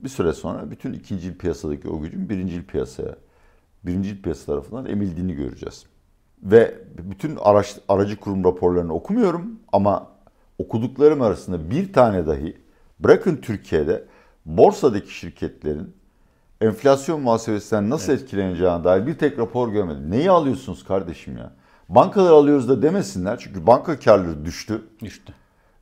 Bir 0.00 0.08
süre 0.08 0.32
sonra 0.32 0.70
bütün 0.70 0.92
ikinci 0.92 1.38
piyasadaki 1.38 1.88
o 1.88 2.00
gücün 2.00 2.28
birinci 2.28 2.66
piyasaya, 2.66 3.16
birinci 3.86 4.22
piyasa 4.22 4.46
tarafından 4.46 4.86
emildiğini 4.86 5.34
göreceğiz. 5.34 5.84
Ve 6.42 6.74
bütün 6.98 7.36
araç, 7.36 7.76
aracı 7.88 8.16
kurum 8.16 8.44
raporlarını 8.44 8.94
okumuyorum 8.94 9.60
ama 9.72 10.06
okuduklarım 10.58 11.22
arasında 11.22 11.70
bir 11.70 11.92
tane 11.92 12.26
dahi 12.26 12.56
bırakın 13.00 13.36
Türkiye'de 13.36 14.04
borsadaki 14.46 15.14
şirketlerin 15.14 15.94
enflasyon 16.60 17.20
muhasebesinden 17.20 17.90
nasıl 17.90 18.12
evet. 18.12 18.22
etkileneceğine 18.22 18.84
dair 18.84 19.06
bir 19.06 19.18
tek 19.18 19.38
rapor 19.38 19.68
görmedim. 19.68 20.10
Neyi 20.10 20.30
alıyorsunuz 20.30 20.84
kardeşim 20.84 21.36
ya? 21.36 21.52
Bankalar 21.88 22.30
alıyoruz 22.30 22.68
da 22.68 22.82
demesinler 22.82 23.38
çünkü 23.38 23.66
banka 23.66 23.98
karları 23.98 24.44
düştü. 24.44 24.82
Düştü. 25.02 25.32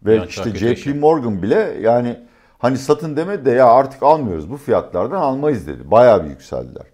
Ve 0.03 0.15
yani 0.15 0.27
işte 0.29 0.51
JP 0.51 0.79
şey. 0.79 0.95
Morgan 0.95 1.43
bile 1.43 1.79
yani 1.81 2.21
hani 2.59 2.79
satın 2.79 3.17
demedi 3.17 3.45
de 3.45 3.51
ya 3.51 3.67
artık 3.67 4.03
almıyoruz 4.03 4.51
bu 4.51 4.57
fiyatlardan 4.57 5.21
almayız 5.21 5.67
dedi. 5.67 5.91
Bayağı 5.91 6.25
bir 6.25 6.31
yükseldiler. 6.31 6.92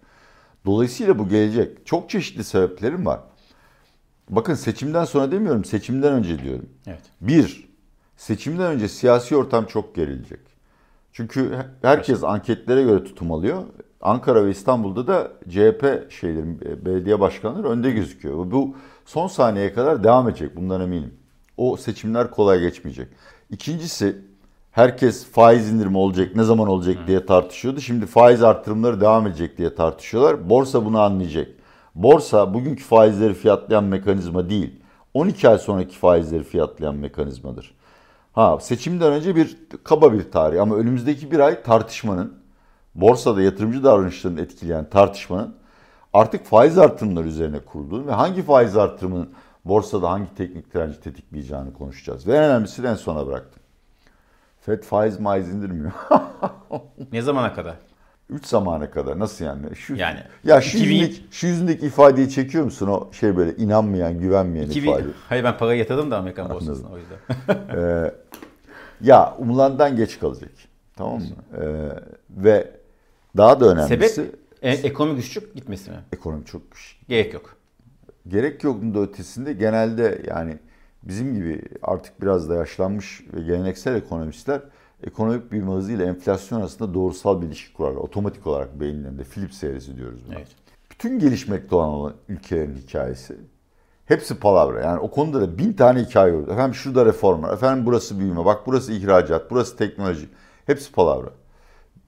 Dolayısıyla 0.68 1.18
bu 1.18 1.28
gelecek. 1.28 1.86
Çok 1.86 2.10
çeşitli 2.10 2.44
sebeplerim 2.44 3.06
var. 3.06 3.20
Bakın 4.30 4.54
seçimden 4.54 5.04
sonra 5.04 5.32
demiyorum, 5.32 5.64
seçimden 5.64 6.12
önce 6.12 6.38
diyorum. 6.38 6.68
Evet. 6.86 7.00
Bir, 7.20 7.68
seçimden 8.16 8.72
önce 8.72 8.88
siyasi 8.88 9.36
ortam 9.36 9.66
çok 9.66 9.94
gerilecek. 9.94 10.40
Çünkü 11.12 11.56
herkes 11.82 12.24
anketlere 12.24 12.82
göre 12.82 13.04
tutum 13.04 13.32
alıyor. 13.32 13.62
Ankara 14.00 14.44
ve 14.44 14.50
İstanbul'da 14.50 15.06
da 15.06 15.32
CHP 15.48 16.12
şeylerin 16.12 16.60
belediye 16.60 17.20
başkanları 17.20 17.68
önde 17.68 17.90
gözüküyor. 17.90 18.50
Bu 18.50 18.76
son 19.04 19.26
saniyeye 19.26 19.72
kadar 19.72 20.04
devam 20.04 20.28
edecek 20.28 20.56
bundan 20.56 20.80
eminim. 20.80 21.14
O 21.56 21.76
seçimler 21.76 22.30
kolay 22.30 22.60
geçmeyecek. 22.60 23.08
İkincisi 23.50 24.16
herkes 24.78 25.26
faiz 25.26 25.72
indirimi 25.72 25.98
olacak 25.98 26.36
ne 26.36 26.44
zaman 26.44 26.68
olacak 26.68 26.96
diye 27.06 27.26
tartışıyordu. 27.26 27.80
Şimdi 27.80 28.06
faiz 28.06 28.42
artırımları 28.42 29.00
devam 29.00 29.26
edecek 29.26 29.58
diye 29.58 29.74
tartışıyorlar. 29.74 30.50
Borsa 30.50 30.84
bunu 30.84 31.00
anlayacak. 31.00 31.48
Borsa 31.94 32.54
bugünkü 32.54 32.84
faizleri 32.84 33.34
fiyatlayan 33.34 33.84
mekanizma 33.84 34.50
değil. 34.50 34.80
12 35.14 35.48
ay 35.48 35.58
sonraki 35.58 35.96
faizleri 35.96 36.44
fiyatlayan 36.44 36.94
mekanizmadır. 36.94 37.74
Ha 38.32 38.58
seçimden 38.60 39.12
önce 39.12 39.36
bir 39.36 39.56
kaba 39.84 40.12
bir 40.12 40.30
tarih 40.30 40.62
ama 40.62 40.76
önümüzdeki 40.76 41.30
bir 41.30 41.38
ay 41.38 41.62
tartışmanın 41.62 42.34
borsada 42.94 43.42
yatırımcı 43.42 43.84
davranışlarını 43.84 44.40
etkileyen 44.40 44.90
tartışmanın 44.90 45.54
artık 46.12 46.44
faiz 46.44 46.78
artırımları 46.78 47.28
üzerine 47.28 47.58
kurulduğunu 47.58 48.06
ve 48.06 48.12
hangi 48.12 48.42
faiz 48.42 48.76
artırımının 48.76 49.30
borsada 49.64 50.10
hangi 50.10 50.34
teknik 50.34 50.74
direnci 50.74 51.00
tetikleyeceğini 51.00 51.72
konuşacağız. 51.72 52.26
Ve 52.26 52.36
en 52.36 52.44
önemlisi 52.44 52.82
en 52.82 52.94
sona 52.94 53.26
bıraktım. 53.26 53.62
FED 54.60 54.82
faiz 54.82 55.20
maiz 55.20 55.48
indirmiyor. 55.48 55.92
ne 57.12 57.22
zamana 57.22 57.54
kadar? 57.54 57.76
3 58.30 58.46
zamana 58.46 58.90
kadar 58.90 59.18
nasıl 59.18 59.44
yani? 59.44 59.76
Şu, 59.76 59.94
yani 59.94 60.20
ya 60.44 60.60
şu 60.60 60.78
2000... 60.78 60.94
yüzündeki, 60.94 61.22
şu 61.30 61.46
yüzündeki 61.46 61.86
ifadeyi 61.86 62.30
çekiyor 62.30 62.64
musun 62.64 62.86
o 62.86 63.12
şey 63.12 63.36
böyle 63.36 63.56
inanmayan, 63.56 64.20
güvenmeyen 64.20 64.66
2000... 64.66 64.88
ifade? 64.88 65.04
Hayır 65.28 65.44
ben 65.44 65.58
para 65.58 65.74
yatırdım 65.74 66.10
da 66.10 66.18
Amerikan 66.18 66.50
borsasına 66.50 66.88
o 66.88 66.98
yüzden. 66.98 67.18
ee, 67.76 68.14
ya 69.00 69.34
umulandan 69.38 69.96
geç 69.96 70.18
kalacak. 70.18 70.50
Tamam 70.96 71.18
mı? 71.18 71.26
Ee, 71.62 71.88
ve 72.30 72.70
daha 73.36 73.60
da 73.60 73.66
önemlisi... 73.66 74.14
Sebep 74.14 74.34
e, 74.62 74.70
ekonomi 74.70 75.16
güçlük 75.16 75.54
gitmesi 75.54 75.90
mi? 75.90 75.96
Ekonomi 76.12 76.44
çok 76.44 76.70
güçlü. 76.70 77.06
Gerek 77.08 77.34
yok. 77.34 77.56
Gerek 78.28 78.64
yok 78.64 78.82
da 78.82 79.00
ötesinde 79.00 79.52
genelde 79.52 80.22
yani 80.28 80.58
bizim 81.02 81.34
gibi 81.34 81.62
artık 81.82 82.22
biraz 82.22 82.48
da 82.48 82.54
yaşlanmış 82.54 83.24
ve 83.34 83.40
geleneksel 83.40 83.94
ekonomistler 83.94 84.60
ekonomik 85.02 85.52
büyüme 85.52 85.72
hızı 85.72 85.92
ile 85.92 86.04
enflasyon 86.04 86.60
arasında 86.60 86.94
doğrusal 86.94 87.42
bir 87.42 87.46
ilişki 87.46 87.72
kurarlar. 87.72 87.96
Otomatik 87.96 88.46
olarak 88.46 88.80
beyinlerinde 88.80 89.24
Philips 89.24 89.56
seyresi 89.56 89.96
diyoruz 89.96 90.20
buna. 90.26 90.34
Evet. 90.34 90.48
Bütün 90.90 91.18
gelişmekte 91.18 91.74
olan 91.74 92.14
ülkelerin 92.28 92.76
hikayesi 92.76 93.36
hepsi 94.06 94.40
palavra. 94.40 94.80
Yani 94.80 94.98
o 94.98 95.10
konuda 95.10 95.40
da 95.40 95.58
bin 95.58 95.72
tane 95.72 96.04
hikaye 96.04 96.34
olur. 96.34 96.48
Efendim 96.48 96.74
şurada 96.74 97.06
reform 97.06 97.42
var. 97.42 97.52
Efendim 97.52 97.86
burası 97.86 98.18
büyüme. 98.18 98.44
Bak 98.44 98.66
burası 98.66 98.92
ihracat. 98.92 99.50
Burası 99.50 99.76
teknoloji. 99.76 100.28
Hepsi 100.66 100.92
palavra. 100.92 101.28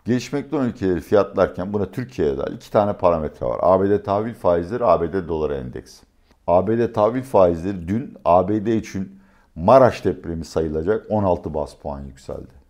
Gelişmekte 0.05 0.57
olan 0.57 0.69
ülkeleri 0.69 1.01
fiyatlarken 1.01 1.73
buna 1.73 1.91
Türkiye'ye 1.91 2.39
dair 2.39 2.53
iki 2.53 2.71
tane 2.71 2.93
parametre 2.93 3.47
var. 3.47 3.59
ABD 3.63 4.05
tahvil 4.05 4.35
faizleri, 4.35 4.85
ABD 4.85 5.29
dolar 5.29 5.51
endeksi. 5.51 6.10
ABD 6.51 6.93
tahvil 6.93 7.23
faizleri 7.23 7.89
dün 7.89 8.15
ABD 8.25 8.67
için 8.67 9.21
Maraş 9.55 10.05
depremi 10.05 10.45
sayılacak 10.45 11.07
16 11.09 11.55
bas 11.55 11.75
puan 11.75 12.01
yükseldi. 12.01 12.61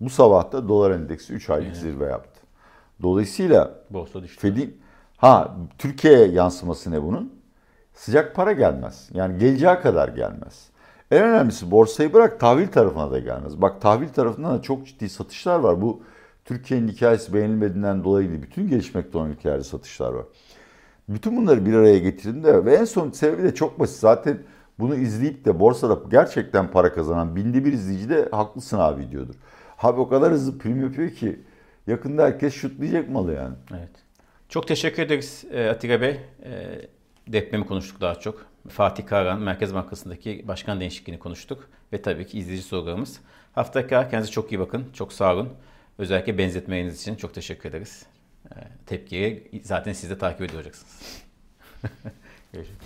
Bu 0.00 0.10
sabah 0.10 0.52
da 0.52 0.68
dolar 0.68 0.90
endeksi 0.90 1.32
3 1.32 1.50
aylık 1.50 1.66
evet. 1.66 1.76
zirve 1.76 2.04
yaptı. 2.04 2.40
Dolayısıyla. 3.02 3.74
Fed'in 4.38 4.80
ha 5.16 5.56
Türkiye'ye 5.78 6.26
yansıması 6.26 6.90
ne 6.90 7.02
bunun? 7.02 7.34
Sıcak 7.94 8.34
para 8.34 8.52
gelmez. 8.52 9.08
Yani 9.12 9.38
geleceği 9.38 9.74
kadar 9.74 10.08
gelmez. 10.08 10.68
En 11.10 11.22
önemlisi 11.22 11.70
borsayı 11.70 12.12
bırak 12.12 12.40
tahvil 12.40 12.68
tarafına 12.68 13.10
da 13.10 13.18
gelmez. 13.18 13.62
Bak 13.62 13.80
tahvil 13.80 14.08
tarafından 14.08 14.58
da 14.58 14.62
çok 14.62 14.86
ciddi 14.86 15.08
satışlar 15.08 15.58
var. 15.58 15.82
Bu 15.82 16.02
Türkiye'nin 16.44 16.88
hikayesi 16.88 17.34
beğenilmediğinden 17.34 18.04
dolayı 18.04 18.28
değil. 18.28 18.42
Bütün 18.42 18.68
gelişmekte 18.68 19.18
olan 19.18 19.30
ülkelerde 19.30 19.64
satışlar 19.64 20.12
var. 20.12 20.24
Bütün 21.08 21.36
bunları 21.36 21.66
bir 21.66 21.74
araya 21.74 21.98
getirdiğinde 21.98 22.64
ve 22.64 22.74
en 22.74 22.84
son 22.84 23.10
sebebi 23.10 23.42
de 23.42 23.54
çok 23.54 23.80
basit. 23.80 23.96
Zaten 23.96 24.38
bunu 24.78 24.96
izleyip 24.96 25.44
de 25.44 25.60
borsada 25.60 25.98
gerçekten 26.10 26.70
para 26.70 26.92
kazanan 26.92 27.36
binde 27.36 27.64
bir 27.64 27.72
izleyici 27.72 28.08
de 28.08 28.28
haklısın 28.30 28.78
abi 28.78 29.10
diyordur. 29.10 29.34
Abi 29.78 30.00
o 30.00 30.08
kadar 30.08 30.32
hızlı 30.32 30.58
prim 30.58 30.82
yapıyor 30.82 31.10
ki 31.10 31.40
yakında 31.86 32.24
herkes 32.24 32.54
şutlayacak 32.54 33.08
malı 33.08 33.32
yani. 33.32 33.54
Evet. 33.70 33.90
Çok 34.48 34.68
teşekkür 34.68 35.02
ederiz 35.02 35.44
e, 35.50 35.68
Atilla 35.68 36.00
Bey. 36.00 36.20
E, 36.44 36.80
depremi 37.28 37.66
konuştuk 37.66 38.00
daha 38.00 38.14
çok. 38.14 38.46
Fatih 38.68 39.06
Karan 39.06 39.40
Merkez 39.40 39.74
Bankası'ndaki 39.74 40.44
başkan 40.48 40.80
değişikliğini 40.80 41.18
konuştuk. 41.18 41.68
Ve 41.92 42.02
tabii 42.02 42.26
ki 42.26 42.38
izleyici 42.38 42.62
sorularımız. 42.62 43.20
Haftaya 43.54 43.86
kadar 43.86 44.10
kendinize 44.10 44.32
çok 44.32 44.52
iyi 44.52 44.58
bakın. 44.58 44.84
Çok 44.92 45.12
sağ 45.12 45.34
olun. 45.34 45.48
Özellikle 45.98 46.38
benzetmeleriniz 46.38 47.00
için 47.00 47.16
çok 47.16 47.34
teşekkür 47.34 47.68
ederiz 47.68 48.06
tepkiye 48.86 49.42
zaten 49.64 49.92
siz 49.92 50.10
de 50.10 50.18
takip 50.18 50.40
ediyor 50.42 50.62
olacaksınız. 50.62 51.22
Görüşürüz. 52.52 52.78